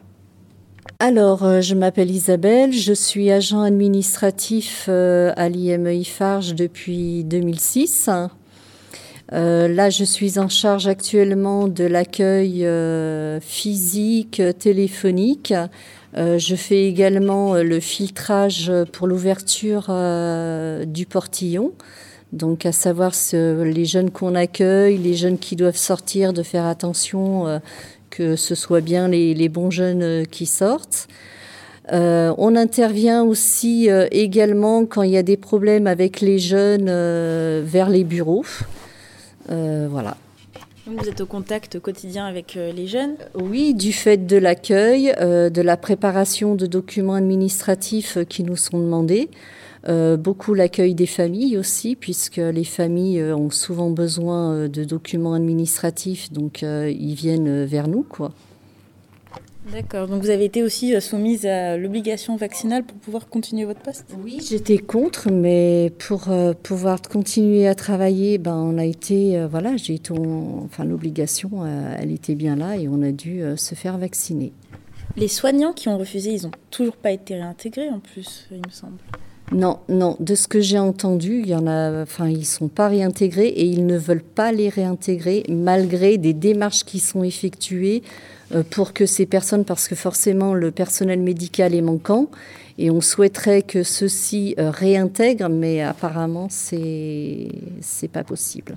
Alors, 1.00 1.44
euh, 1.44 1.62
je 1.62 1.76
m'appelle 1.76 2.12
Isabelle, 2.12 2.72
je 2.72 2.94
suis 2.94 3.32
agent 3.32 3.62
administratif 3.62 4.86
euh, 4.90 5.34
à 5.36 5.50
l'IMEI 5.50 6.04
Farge 6.04 6.56
depuis 6.56 7.24
2006. 7.24 8.10
Euh, 9.32 9.68
là, 9.68 9.90
je 9.90 10.04
suis 10.04 10.40
en 10.40 10.50
charge 10.50 10.88
actuellement 10.88 11.68
de 11.68 11.86
l'accueil 11.86 12.68
physique, 13.42 14.42
téléphonique. 14.60 15.54
Je 16.16 16.56
fais 16.56 16.86
également 16.86 17.56
le 17.56 17.80
filtrage 17.80 18.72
pour 18.92 19.08
l'ouverture 19.08 19.88
du 20.86 21.06
portillon. 21.06 21.74
Donc, 22.34 22.66
à 22.66 22.72
savoir 22.72 23.14
les 23.32 23.86
jeunes 23.86 24.10
qu'on 24.10 24.34
accueille, 24.34 24.98
les 24.98 25.14
jeunes 25.14 25.38
qui 25.38 25.56
doivent 25.56 25.78
sortir, 25.78 26.34
de 26.34 26.42
faire 26.42 26.66
attention 26.66 27.48
euh, 27.48 27.60
que 28.10 28.36
ce 28.36 28.56
soit 28.56 28.82
bien 28.82 29.08
les, 29.08 29.50
bons 29.50 29.70
jeunes 29.70 30.02
euh, 30.02 30.26
qui 30.26 30.48
sortent. 30.48 31.08
Euh, 31.92 32.34
on 32.40 32.56
intervient 32.56 33.24
aussi 33.24 33.90
également 34.12 34.86
quand 34.86 35.04
il 35.04 35.12
y 35.12 35.18
a 35.18 35.24
des 35.24 35.38
problèmes 35.38 35.86
avec 35.86 36.22
les 36.22 36.40
jeunes 36.40 36.86
vers 37.62 37.90
les 37.90 38.04
bureaux. 38.04 38.46
voilà. 39.48 40.18
Vous 40.86 41.08
êtes 41.08 41.22
au 41.22 41.26
contact 41.26 41.80
quotidien 41.80 42.26
avec 42.26 42.56
les 42.56 42.88
jeunes? 42.88 43.16
Oui, 43.36 43.74
du 43.74 43.94
fait 43.94 44.28
de 44.28 44.36
l'accueil, 44.38 45.14
de 45.18 45.62
la 45.62 45.78
préparation 45.78 46.56
de 46.56 46.66
documents 46.66 47.14
administratifs 47.14 48.18
qui 48.28 48.44
nous 48.44 48.58
sont 48.58 48.80
demandés. 48.80 49.30
Euh, 49.90 50.16
beaucoup 50.16 50.54
l'accueil 50.54 50.96
des 50.96 51.06
familles 51.06 51.58
aussi, 51.58 51.96
puisque 51.96 52.38
les 52.38 52.64
familles 52.64 53.20
euh, 53.20 53.36
ont 53.36 53.50
souvent 53.50 53.90
besoin 53.90 54.54
euh, 54.54 54.68
de 54.70 54.86
documents 54.86 55.34
administratifs, 55.34 56.32
donc 56.32 56.62
ils 56.62 57.16
viennent 57.16 57.66
vers 57.66 57.88
nous. 57.88 58.04
quoi. 58.04 58.32
D'accord, 59.72 60.08
donc 60.08 60.22
vous 60.22 60.30
avez 60.30 60.46
été 60.46 60.62
aussi 60.62 61.00
soumise 61.02 61.46
à 61.46 61.78
l'obligation 61.78 62.36
vaccinale 62.36 62.84
pour 62.84 62.98
pouvoir 62.98 63.28
continuer 63.28 63.66
votre 63.66 63.80
poste? 63.80 64.14
Oui, 64.24 64.40
j'étais 64.48 64.78
contre, 64.78 65.32
mais 65.32 65.92
pour 66.00 66.28
pouvoir 66.62 67.02
continuer 67.02 67.68
à 67.68 67.74
travailler, 67.74 68.38
ben, 68.38 68.56
on 68.56 68.78
a 68.78 68.86
été, 68.86 69.46
voilà, 69.50 69.78
j'ai 69.78 70.00
enfin 70.12 70.84
l'obligation, 70.84 71.66
elle 71.66 72.12
était 72.12 72.36
bien 72.36 72.56
là 72.56 72.78
et 72.78 72.88
on 72.88 73.02
a 73.02 73.12
dû 73.12 73.42
se 73.56 73.74
faire 73.74 73.98
vacciner. 73.98 74.52
Les 75.16 75.28
soignants 75.28 75.74
qui 75.74 75.90
ont 75.90 75.98
refusé, 75.98 76.32
ils 76.34 76.44
n'ont 76.44 76.52
toujours 76.70 76.98
pas 76.98 77.12
été 77.12 77.36
réintégrés 77.36 77.90
en 77.90 78.00
plus, 78.00 78.48
il 78.52 78.58
me 78.58 78.72
semble. 78.72 78.98
Non, 79.54 79.80
non. 79.88 80.18
De 80.20 80.36
ce 80.36 80.48
que 80.48 80.62
j'ai 80.62 80.80
entendu, 80.80 81.42
il 81.42 81.50
y 81.50 81.56
en 81.56 81.68
a, 81.68 82.02
enfin, 82.02 82.28
ils 82.28 82.46
sont 82.46 82.68
pas 82.68 82.88
réintégrés 82.88 83.48
et 83.48 83.66
ils 83.66 83.86
ne 83.86 83.98
veulent 83.98 84.24
pas 84.24 84.52
les 84.52 84.70
réintégrer 84.70 85.44
malgré 85.48 86.18
des 86.18 86.34
démarches 86.34 86.84
qui 86.84 87.00
sont 87.00 87.24
effectuées 87.24 88.02
euh, 88.54 88.64
pour 88.68 88.94
que 88.94 89.06
ces 89.06 89.26
personnes, 89.26 89.66
parce 89.66 89.88
que 89.88 89.96
forcément 89.96 90.54
le 90.54 90.72
personnel 90.72 91.20
médical 91.20 91.74
est 91.74 91.82
manquant 91.82 92.30
et 92.78 92.90
on 92.90 93.02
souhaiterait 93.02 93.62
que 93.62 93.84
ceux-ci 93.84 94.56
euh, 94.58 94.72
réintègrent, 94.72 95.50
mais 95.50 95.82
apparemment 95.82 96.48
c'est 96.50 97.48
c'est 97.82 98.08
pas 98.08 98.24
possible. 98.24 98.76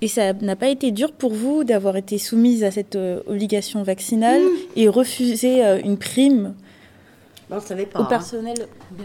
Et 0.00 0.08
ça 0.08 0.32
n'a 0.32 0.56
pas 0.56 0.68
été 0.68 0.90
dur 0.90 1.12
pour 1.12 1.32
vous 1.32 1.64
d'avoir 1.64 1.96
été 1.96 2.18
soumise 2.18 2.64
à 2.64 2.70
cette 2.70 2.96
euh, 2.96 3.20
obligation 3.26 3.82
vaccinale 3.82 4.42
et 4.76 4.88
refuser 4.88 5.62
une 5.84 5.96
prime 5.96 6.54
on 7.56 7.60
savait 7.60 7.86
pas. 7.86 8.00
Au 8.00 8.02
hein. 8.02 8.06
personnel. 8.06 8.56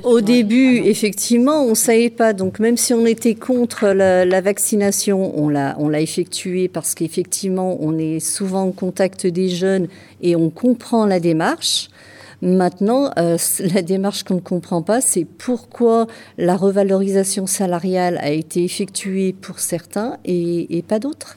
Au 0.03 0.21
début, 0.21 0.77
effectivement, 0.77 1.63
on 1.63 1.71
ne 1.71 1.75
savait 1.75 2.09
pas. 2.09 2.33
Donc, 2.33 2.59
même 2.59 2.77
si 2.77 2.93
on 2.93 3.05
était 3.05 3.35
contre 3.35 3.87
la, 3.87 4.41
vaccination, 4.41 5.37
on 5.37 5.49
l'a, 5.49 5.75
on 5.79 5.89
l'a 5.89 6.01
effectué 6.01 6.67
parce 6.67 6.95
qu'effectivement, 6.95 7.77
on 7.79 7.97
est 7.97 8.19
souvent 8.19 8.63
en 8.63 8.71
contact 8.71 9.27
des 9.27 9.49
jeunes 9.49 9.87
et 10.21 10.35
on 10.35 10.49
comprend 10.49 11.05
la 11.05 11.19
démarche. 11.19 11.89
Maintenant, 12.41 13.11
euh, 13.17 13.37
la 13.73 13.81
démarche 13.81 14.23
qu'on 14.23 14.35
ne 14.35 14.39
comprend 14.39 14.81
pas, 14.81 15.01
c'est 15.01 15.25
pourquoi 15.25 16.07
la 16.37 16.55
revalorisation 16.55 17.47
salariale 17.47 18.17
a 18.21 18.31
été 18.31 18.63
effectuée 18.63 19.33
pour 19.33 19.59
certains 19.59 20.17
et 20.25 20.83
pas 20.87 20.99
d'autres. 20.99 21.35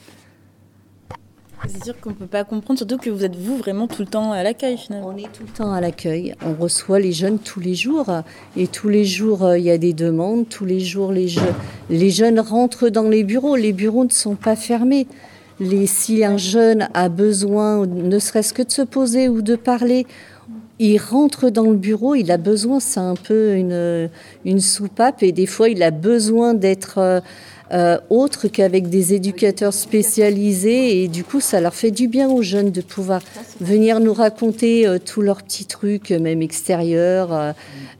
C'est 1.69 1.85
sûr 1.85 2.01
qu'on 2.01 2.11
ne 2.11 2.15
peut 2.15 2.27
pas 2.27 2.45
comprendre, 2.45 2.79
surtout 2.79 2.99
que 2.99 3.09
vous 3.09 3.25
êtes 3.25 3.37
vous 3.37 3.57
vraiment 3.57 3.87
tout 3.87 4.03
le 4.03 4.09
temps 4.09 4.33
à 4.33 4.43
l'accueil 4.43 4.77
finalement. 4.77 5.13
On 5.15 5.17
est 5.17 5.33
tout 5.33 5.45
le 5.45 5.53
temps 5.53 5.73
à 5.73 5.81
l'accueil. 5.81 6.35
On 6.45 6.55
reçoit 6.61 6.99
les 6.99 7.13
jeunes 7.13 7.39
tous 7.39 7.61
les 7.61 7.75
jours. 7.75 8.11
Et 8.57 8.67
tous 8.67 8.89
les 8.89 9.05
jours, 9.05 9.45
euh, 9.45 9.59
il 9.59 9.65
y 9.65 9.71
a 9.71 9.79
des 9.79 9.93
demandes. 9.93 10.49
Tous 10.49 10.65
les 10.65 10.81
jours, 10.81 11.13
les, 11.13 11.29
jeunes 12.11 12.41
rentrent 12.41 12.89
dans 12.89 13.09
les 13.09 13.23
bureaux. 13.23 13.55
Les 13.55 13.73
bureaux 13.73 14.05
ne 14.05 14.11
sont 14.11 14.35
pas 14.35 14.57
fermés. 14.57 15.07
Les, 15.61 15.87
si 15.87 16.25
un 16.25 16.37
jeune 16.37 16.89
a 16.95 17.09
besoin, 17.09 17.87
ne 17.87 18.19
serait-ce 18.19 18.53
que 18.53 18.63
de 18.63 18.73
se 18.73 18.83
poser 18.83 19.29
ou 19.29 19.43
de 19.43 19.55
parler, 19.55 20.07
il 20.83 20.99
rentre 20.99 21.49
dans 21.51 21.71
le 21.71 21.77
bureau, 21.77 22.17
il 22.17 22.33
a 22.33 22.39
besoin, 22.39 22.81
c'est 22.81 22.99
un 22.99 23.15
peu 23.15 23.55
une, 23.55 24.11
une 24.45 24.61
soupape, 24.61 25.23
et 25.23 25.31
des 25.31 25.47
fois 25.47 25.69
il 25.69 25.81
a 25.83 25.93
besoin 25.93 26.55
d'être 26.55 26.99
euh, 26.99 27.21
euh, 27.73 27.99
autre 28.11 28.49
qu'avec 28.49 28.89
des 28.89 29.15
éducateurs 29.15 29.73
spécialisés. 29.73 31.03
Et 31.03 31.09
du 31.09 31.23
coup, 31.23 31.41
ça 31.41 31.61
leur 31.61 31.75
fait 31.75 31.93
du 31.93 32.09
bien 32.09 32.29
aux 32.29 32.43
jeunes 32.43 32.71
de 32.71 32.81
pouvoir 32.81 33.23
venir 33.61 34.01
nous 34.01 34.13
raconter 34.13 34.87
euh, 34.87 34.99
tous 34.99 35.23
leurs 35.23 35.43
petits 35.43 35.67
trucs, 35.67 36.11
même 36.11 36.43
extérieurs. 36.43 37.55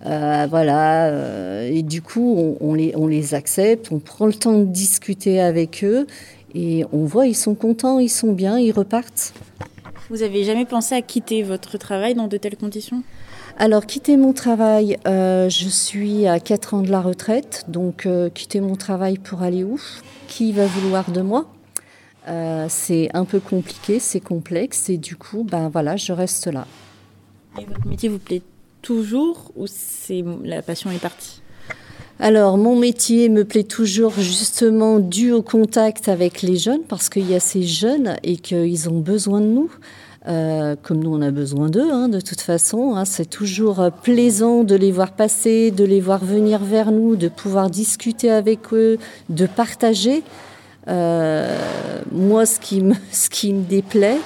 Voilà. 0.05 1.65
et 1.65 1.83
du 1.83 2.03
coup, 2.03 2.57
on, 2.61 2.75
les, 2.75 2.93
on 2.97 3.07
les 3.07 3.35
accepte, 3.35 3.93
on 3.93 4.01
prend 4.01 4.27
le 4.27 4.35
temps 4.35 4.59
de 4.59 4.65
discuter 4.65 5.41
avec 5.41 5.85
eux. 5.85 6.07
Et 6.55 6.85
on 6.93 7.05
voit, 7.05 7.27
ils 7.27 7.37
sont 7.37 7.55
contents, 7.55 7.99
ils 8.01 8.11
sont 8.11 8.33
bien, 8.33 8.59
ils 8.59 8.73
repartent. 8.73 9.33
Vous 10.13 10.23
avez 10.23 10.45
jamais 10.45 10.67
pensé 10.67 10.95
à 10.95 11.01
quitter 11.01 11.43
votre 11.43 11.79
travail 11.79 12.15
dans 12.15 12.29
de 12.29 12.37
telles 12.37 12.59
conditions? 12.59 13.03
Alors, 13.57 13.87
quitter 13.87 14.19
mon 14.19 14.35
travail, 14.35 14.99
euh, 15.07 15.49
je 15.49 15.71
suis 15.71 16.27
à 16.27 16.39
4 16.39 16.75
ans 16.75 16.83
de 16.83 16.91
la 16.91 17.01
retraite, 17.01 17.65
donc 17.69 18.05
euh, 18.05 18.29
quitter 18.29 18.61
mon 18.61 18.77
travail 18.77 19.17
pour 19.17 19.41
aller 19.41 19.65
où? 19.65 19.81
Qui 20.29 20.53
va 20.53 20.67
vouloir 20.67 21.11
de 21.13 21.23
moi? 21.23 21.51
Euh, 22.29 22.67
C'est 22.69 23.09
un 23.15 23.25
peu 23.25 23.41
compliqué, 23.41 24.01
c'est 24.01 24.21
complexe, 24.21 24.91
et 24.91 24.99
du 24.99 25.17
coup, 25.17 25.45
ben 25.45 25.71
voilà, 25.71 25.97
je 25.97 26.13
reste 26.13 26.47
là. 26.47 26.67
Et 27.59 27.65
votre 27.65 27.87
métier 27.87 28.11
vous 28.11 28.19
plaît 28.19 28.43
toujours 28.83 29.51
ou 29.57 29.65
la 30.45 30.61
passion 30.61 30.91
est 30.91 31.01
partie? 31.01 31.41
Alors, 32.19 32.57
mon 32.57 32.77
métier 32.77 33.29
me 33.29 33.45
plaît 33.45 33.65
toujours 33.65 34.13
justement 34.13 35.01
dû 35.01 35.33
au 35.33 35.43
contact 35.43 36.09
avec 36.09 36.43
les 36.43 36.57
jeunes, 36.57 36.83
parce 36.89 37.09
qu'il 37.09 37.29
y 37.29 37.35
a 37.35 37.41
ces 37.41 37.63
jeunes 37.63 38.17
et 38.23 38.37
qu'ils 38.37 38.89
ont 38.89 39.01
besoin 39.01 39.41
de 39.41 39.47
nous. 39.47 39.71
euh, 40.29 40.77
comme 40.81 41.03
nous 41.03 41.13
on 41.13 41.21
a 41.21 41.33
besoin 41.33 41.69
d'eux, 41.69 41.91
hein, 41.91 42.09
de 42.09 42.21
toute 42.21 42.41
façon. 42.41 42.95
Hein. 42.95 43.05
c'est 43.05 43.29
toujours 43.29 43.81
euh, 43.81 43.91
plaisant 43.91 44.63
de 44.63 44.77
les 44.77 44.93
voir 44.93 45.13
passer, 45.13 45.73
de 45.73 45.85
les 45.85 46.01
voir 46.01 46.25
venir 46.25 46.61
vers 46.61 46.93
nous, 46.93 47.17
de 47.17 47.27
pouvoir 47.27 47.71
discuter 47.71 48.31
avec 48.31 48.73
eux, 48.73 48.99
de 49.29 49.47
partager. 49.47 50.23
Euh, 50.87 51.59
moi, 52.13 52.47
ce 52.47 52.61
qui 52.61 52.83
me, 52.83 52.95
ce 53.11 53.29
qui 53.31 53.53
me 53.53 53.65
déplaît, 53.65 54.19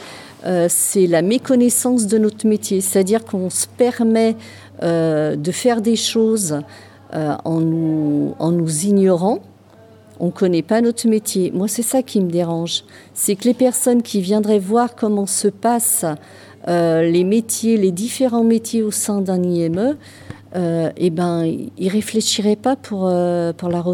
c'est 0.68 1.08
la 1.08 1.22
méconnaissance 1.22 2.06
de 2.06 2.18
notre 2.18 2.46
métier. 2.46 2.80
C'est-à-dire 2.80 3.24
qu'on 3.24 3.50
se 3.50 3.66
permet 3.66 4.36
de 4.80 5.50
faire 5.50 5.80
des 5.80 5.96
choses 5.96 6.60
en, 7.12 7.60
nous, 7.60 8.34
en 8.38 8.52
nous 8.52 8.86
ignorant 8.86 9.40
on 10.20 10.26
ne 10.26 10.30
connaît 10.30 10.62
pas 10.62 10.80
notre 10.80 11.08
métier. 11.08 11.50
Moi, 11.52 11.68
c'est 11.68 11.82
ça 11.82 12.02
qui 12.02 12.20
me 12.20 12.30
dérange. 12.30 12.84
C'est 13.14 13.36
que 13.36 13.44
les 13.44 13.54
personnes 13.54 14.02
qui 14.02 14.20
viendraient 14.20 14.58
voir 14.58 14.94
comment 14.94 15.26
se 15.26 15.48
passent 15.48 16.06
euh, 16.68 17.02
les 17.02 17.24
métiers, 17.24 17.76
les 17.76 17.92
différents 17.92 18.44
métiers 18.44 18.82
au 18.82 18.90
sein 18.90 19.20
d'un 19.20 19.42
IME, 19.42 19.96
euh, 20.54 20.90
eh 20.96 21.10
ben, 21.10 21.44
ils 21.76 21.88
réfléchiraient 21.88 22.56
pas 22.56 22.76
pour, 22.76 23.06
euh, 23.06 23.52
pour 23.52 23.68
la, 23.68 23.84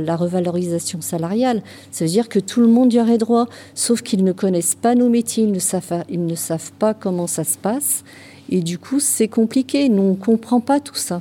la, 0.00 0.16
revalorisation 0.16 1.00
salariale. 1.00 1.62
Ça 1.90 2.04
veut 2.04 2.10
dire 2.10 2.28
que 2.28 2.38
tout 2.38 2.60
le 2.60 2.68
monde 2.68 2.92
y 2.92 3.00
aurait 3.00 3.18
droit, 3.18 3.46
sauf 3.74 4.02
qu'ils 4.02 4.22
ne 4.22 4.32
connaissent 4.32 4.74
pas 4.74 4.94
nos 4.94 5.08
métiers, 5.08 5.44
ils 5.44 5.52
ne 5.52 5.58
savent, 5.58 6.04
ils 6.10 6.24
ne 6.24 6.34
savent 6.34 6.72
pas 6.72 6.94
comment 6.94 7.26
ça 7.26 7.42
se 7.44 7.56
passe. 7.56 8.04
Et 8.50 8.60
du 8.60 8.78
coup, 8.78 9.00
c'est 9.00 9.28
compliqué. 9.28 9.88
Nous, 9.88 10.02
on 10.02 10.10
ne 10.10 10.14
comprend 10.14 10.60
pas 10.60 10.80
tout 10.80 10.94
ça. 10.94 11.20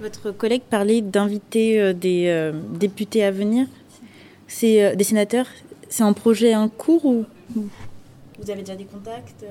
Votre 0.00 0.30
collègue 0.30 0.62
parlait 0.62 1.02
d'inviter 1.02 1.78
euh, 1.78 1.92
des 1.92 2.28
euh, 2.28 2.52
députés 2.70 3.22
à 3.22 3.30
venir. 3.30 3.66
C'est 4.48 4.82
euh, 4.82 4.94
des 4.94 5.04
sénateurs. 5.04 5.46
C'est 5.90 6.02
un 6.02 6.14
projet 6.14 6.54
en 6.54 6.68
cours 6.68 7.04
ou 7.04 7.26
vous 7.54 8.50
avez 8.50 8.62
déjà 8.62 8.76
des 8.76 8.84
contacts 8.84 9.44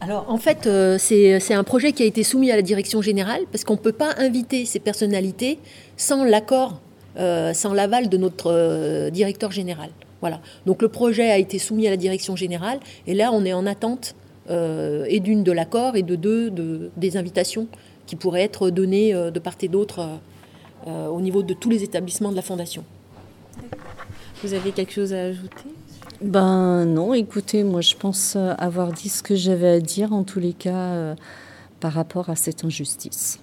alors 0.00 0.26
en 0.28 0.36
fait, 0.36 0.68
c'est 0.98 1.54
un 1.54 1.64
projet 1.64 1.92
qui 1.92 2.02
a 2.02 2.06
été 2.06 2.24
soumis 2.24 2.50
à 2.50 2.56
la 2.56 2.62
direction 2.62 3.00
générale 3.00 3.40
parce 3.50 3.64
qu'on 3.64 3.74
ne 3.74 3.78
peut 3.78 3.92
pas 3.92 4.12
inviter 4.18 4.66
ces 4.66 4.78
personnalités 4.78 5.58
sans 5.96 6.24
l'accord, 6.24 6.82
sans 7.16 7.72
l'aval 7.72 8.10
de 8.10 8.18
notre 8.18 9.08
directeur 9.08 9.50
général. 9.50 9.88
Voilà. 10.20 10.40
Donc 10.66 10.82
le 10.82 10.88
projet 10.88 11.30
a 11.30 11.38
été 11.38 11.58
soumis 11.58 11.86
à 11.86 11.90
la 11.90 11.96
direction 11.96 12.36
générale 12.36 12.80
et 13.06 13.14
là 13.14 13.30
on 13.32 13.46
est 13.46 13.54
en 13.54 13.64
attente 13.64 14.14
et 14.50 15.20
d'une 15.20 15.42
de 15.42 15.52
l'accord 15.52 15.96
et 15.96 16.02
de 16.02 16.16
deux 16.16 16.50
de, 16.50 16.90
des 16.98 17.16
invitations 17.16 17.66
qui 18.06 18.16
pourraient 18.16 18.42
être 18.42 18.70
données 18.70 19.14
euh, 19.14 19.30
de 19.30 19.38
part 19.38 19.54
et 19.60 19.68
d'autre 19.68 20.00
euh, 20.00 20.16
euh, 20.86 21.08
au 21.08 21.20
niveau 21.20 21.42
de 21.42 21.54
tous 21.54 21.70
les 21.70 21.82
établissements 21.82 22.30
de 22.30 22.36
la 22.36 22.42
Fondation. 22.42 22.84
Vous 24.42 24.52
avez 24.52 24.72
quelque 24.72 24.92
chose 24.92 25.12
à 25.12 25.22
ajouter? 25.22 25.64
Ben 26.20 26.84
non, 26.84 27.14
écoutez, 27.14 27.64
moi 27.64 27.80
je 27.80 27.94
pense 27.94 28.36
avoir 28.36 28.92
dit 28.92 29.08
ce 29.08 29.22
que 29.22 29.34
j'avais 29.34 29.68
à 29.68 29.80
dire 29.80 30.12
en 30.12 30.22
tous 30.22 30.38
les 30.38 30.52
cas 30.52 31.14
par 31.80 31.92
rapport 31.92 32.30
à 32.30 32.36
cette 32.36 32.64
injustice. 32.64 33.40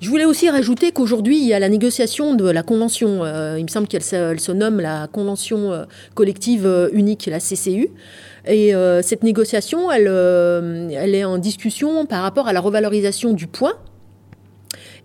Je 0.00 0.08
voulais 0.08 0.24
aussi 0.24 0.48
rajouter 0.50 0.92
qu'aujourd'hui, 0.92 1.38
il 1.38 1.46
y 1.46 1.54
a 1.54 1.58
la 1.58 1.68
négociation 1.68 2.34
de 2.34 2.48
la 2.48 2.62
convention, 2.62 3.24
il 3.56 3.62
me 3.62 3.68
semble 3.68 3.88
qu'elle 3.88 4.02
se, 4.02 4.36
se, 4.38 4.52
nomme 4.52 4.80
la 4.80 5.08
convention 5.08 5.86
collective 6.14 6.90
unique, 6.92 7.26
la 7.26 7.40
CCU. 7.40 7.88
Et 8.46 8.74
euh, 8.74 9.02
cette 9.02 9.22
négociation, 9.22 9.90
elle, 9.90 10.08
euh, 10.08 10.88
elle 10.92 11.14
est 11.14 11.24
en 11.24 11.38
discussion 11.38 12.06
par 12.06 12.22
rapport 12.22 12.48
à 12.48 12.52
la 12.52 12.60
revalorisation 12.60 13.32
du 13.32 13.46
point. 13.46 13.74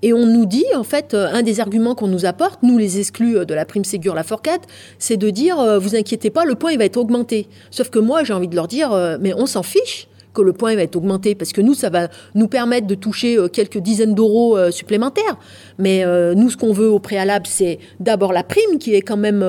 Et 0.04 0.13
on 0.13 0.26
nous 0.26 0.45
dit, 0.45 0.65
en 0.76 0.84
fait, 0.84 1.13
euh, 1.13 1.28
un 1.32 1.41
des 1.41 1.60
arguments 1.60 1.95
qu'on 1.95 2.08
nous 2.08 2.26
apporte, 2.26 2.62
nous 2.63 2.78
les 2.78 3.00
exclus 3.00 3.45
de 3.45 3.54
la 3.54 3.65
prime 3.65 3.84
Ségur 3.84 4.13
la 4.13 4.23
Forcade, 4.23 4.62
c'est 5.00 5.17
de 5.17 5.30
dire, 5.30 5.80
vous 5.80 5.95
inquiétez 5.95 6.30
pas, 6.30 6.45
le 6.45 6.56
point 6.56 6.71
il 6.71 6.78
va 6.78 6.86
être 6.86 6.97
augmenté. 6.97 7.47
Sauf 7.71 7.89
que 7.89 8.00
moi, 8.00 8.23
j'ai 8.23 8.34
envie 8.34 8.47
de 8.47 8.56
leur 8.56 8.67
dire, 8.67 9.17
mais 9.19 9.34
on 9.34 9.45
s'en 9.45 9.63
fiche 9.63 10.08
que 10.38 10.41
le 10.43 10.54
point 10.54 10.76
va 10.76 10.84
être 10.84 10.95
augmenté 10.95 11.34
parce 11.34 11.52
que 11.52 11.62
nous, 11.62 11.73
ça 11.73 11.89
va 11.89 12.10
nous 12.36 12.47
permettre 12.47 12.86
de 12.86 12.93
toucher 12.95 13.38
euh, 13.38 13.47
quelques 13.47 13.80
dizaines 13.80 14.13
d'euros 14.13 14.56
euh, 14.56 14.69
supplémentaires. 14.69 15.38
Mais 15.80 16.06
euh, 16.06 16.36
nous, 16.36 16.52
ce 16.52 16.58
qu'on 16.58 16.73
veut 16.73 16.89
au 16.89 17.00
préalable, 17.00 17.47
c'est 17.47 17.80
d'abord 18.00 18.34
la 18.34 18.43
prime 18.43 18.78
qui 18.80 18.93
est 18.93 19.02
quand 19.02 19.17
même 19.17 19.39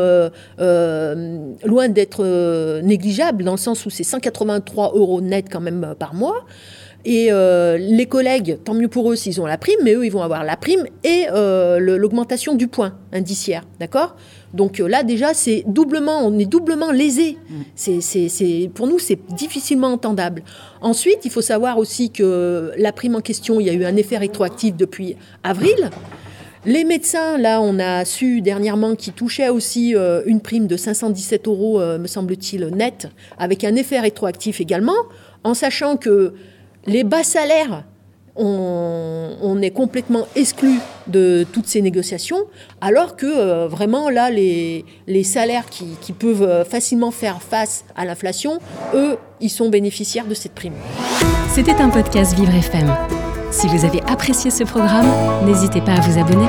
loin 1.64 1.88
d'être 1.88 2.80
négligeable 2.82 3.44
dans 3.44 3.52
le 3.52 3.58
sens 3.58 3.84
où 3.84 3.90
c'est 3.90 4.04
183 4.04 4.92
euros 4.94 5.20
net 5.20 5.46
quand 5.50 5.60
même 5.60 5.94
par 5.98 6.14
mois. 6.14 6.46
Et 7.04 7.30
les 7.30 8.06
collègues, 8.06 8.58
tant 8.64 8.74
mieux 8.74 8.88
pour 8.88 9.10
eux 9.10 9.16
s'ils 9.16 9.40
ont 9.40 9.46
la 9.46 9.56
prime, 9.56 9.78
mais 9.82 9.94
eux, 9.94 10.04
ils 10.04 10.12
vont 10.12 10.22
avoir 10.22 10.44
la 10.44 10.56
prime 10.56 10.84
et 11.04 11.26
l'augmentation 11.78 12.54
du 12.54 12.68
point 12.68 12.94
indiciaire. 13.12 13.64
D'accord? 13.80 14.14
Donc 14.54 14.80
euh, 14.80 14.88
là, 14.88 15.02
déjà, 15.02 15.34
c'est 15.34 15.64
doublement, 15.66 16.26
on 16.26 16.38
est 16.38 16.46
doublement 16.46 16.90
lésé. 16.90 17.36
C'est, 17.74 18.70
pour 18.74 18.86
nous, 18.86 18.98
c'est 18.98 19.18
difficilement 19.34 19.88
entendable. 19.88 20.42
Ensuite, 20.80 21.24
il 21.24 21.30
faut 21.30 21.42
savoir 21.42 21.78
aussi 21.78 22.10
que 22.10 22.72
la 22.76 22.92
prime 22.92 23.16
en 23.16 23.20
question, 23.20 23.60
il 23.60 23.66
y 23.66 23.70
a 23.70 23.72
eu 23.72 23.84
un 23.84 23.96
effet 23.96 24.16
rétroactif 24.16 24.76
depuis 24.76 25.16
avril. 25.42 25.90
Les 26.64 26.84
médecins, 26.84 27.38
là, 27.38 27.60
on 27.60 27.78
a 27.78 28.04
su 28.04 28.40
dernièrement 28.40 28.94
qu'ils 28.94 29.12
touchaient 29.12 29.48
aussi 29.48 29.94
euh, 29.94 30.22
une 30.26 30.40
prime 30.40 30.66
de 30.66 30.76
517 30.76 31.46
euros, 31.46 31.80
euh, 31.80 31.98
me 31.98 32.06
semble-t-il, 32.06 32.66
net, 32.68 33.08
avec 33.38 33.64
un 33.64 33.76
effet 33.76 34.00
rétroactif 34.00 34.60
également, 34.60 34.96
en 35.44 35.54
sachant 35.54 35.96
que 35.96 36.34
les 36.86 37.04
bas 37.04 37.24
salaires 37.24 37.84
on, 38.40 39.58
est 39.62 39.70
complètement 39.70 40.26
exclu 40.36 40.78
de 41.06 41.44
toutes 41.52 41.66
ces 41.66 41.82
négociations, 41.82 42.38
alors 42.80 43.16
que 43.16 43.26
euh, 43.26 43.68
vraiment 43.68 44.10
là, 44.10 44.30
les, 44.30 44.84
salaires 45.24 45.66
qui, 45.68 46.12
peuvent 46.12 46.42
euh, 46.42 46.64
facilement 46.64 47.10
faire 47.10 47.42
face 47.42 47.84
à 47.96 48.04
l'inflation, 48.04 48.58
eux, 48.94 49.18
ils 49.40 49.50
sont 49.50 49.68
bénéficiaires 49.68 50.26
de 50.26 50.34
cette 50.34 50.52
prime. 50.52 50.74
C'était 51.50 51.80
un 51.80 51.90
podcast 51.90 52.34
Vivre 52.34 52.54
FM. 52.54 52.94
Si 53.50 53.66
vous 53.66 53.84
avez 53.84 54.02
apprécié 54.02 54.50
ce 54.50 54.64
programme, 54.64 55.10
n'hésitez 55.44 55.80
pas 55.80 55.92
à 55.92 56.00
vous 56.00 56.18
abonner. 56.18 56.46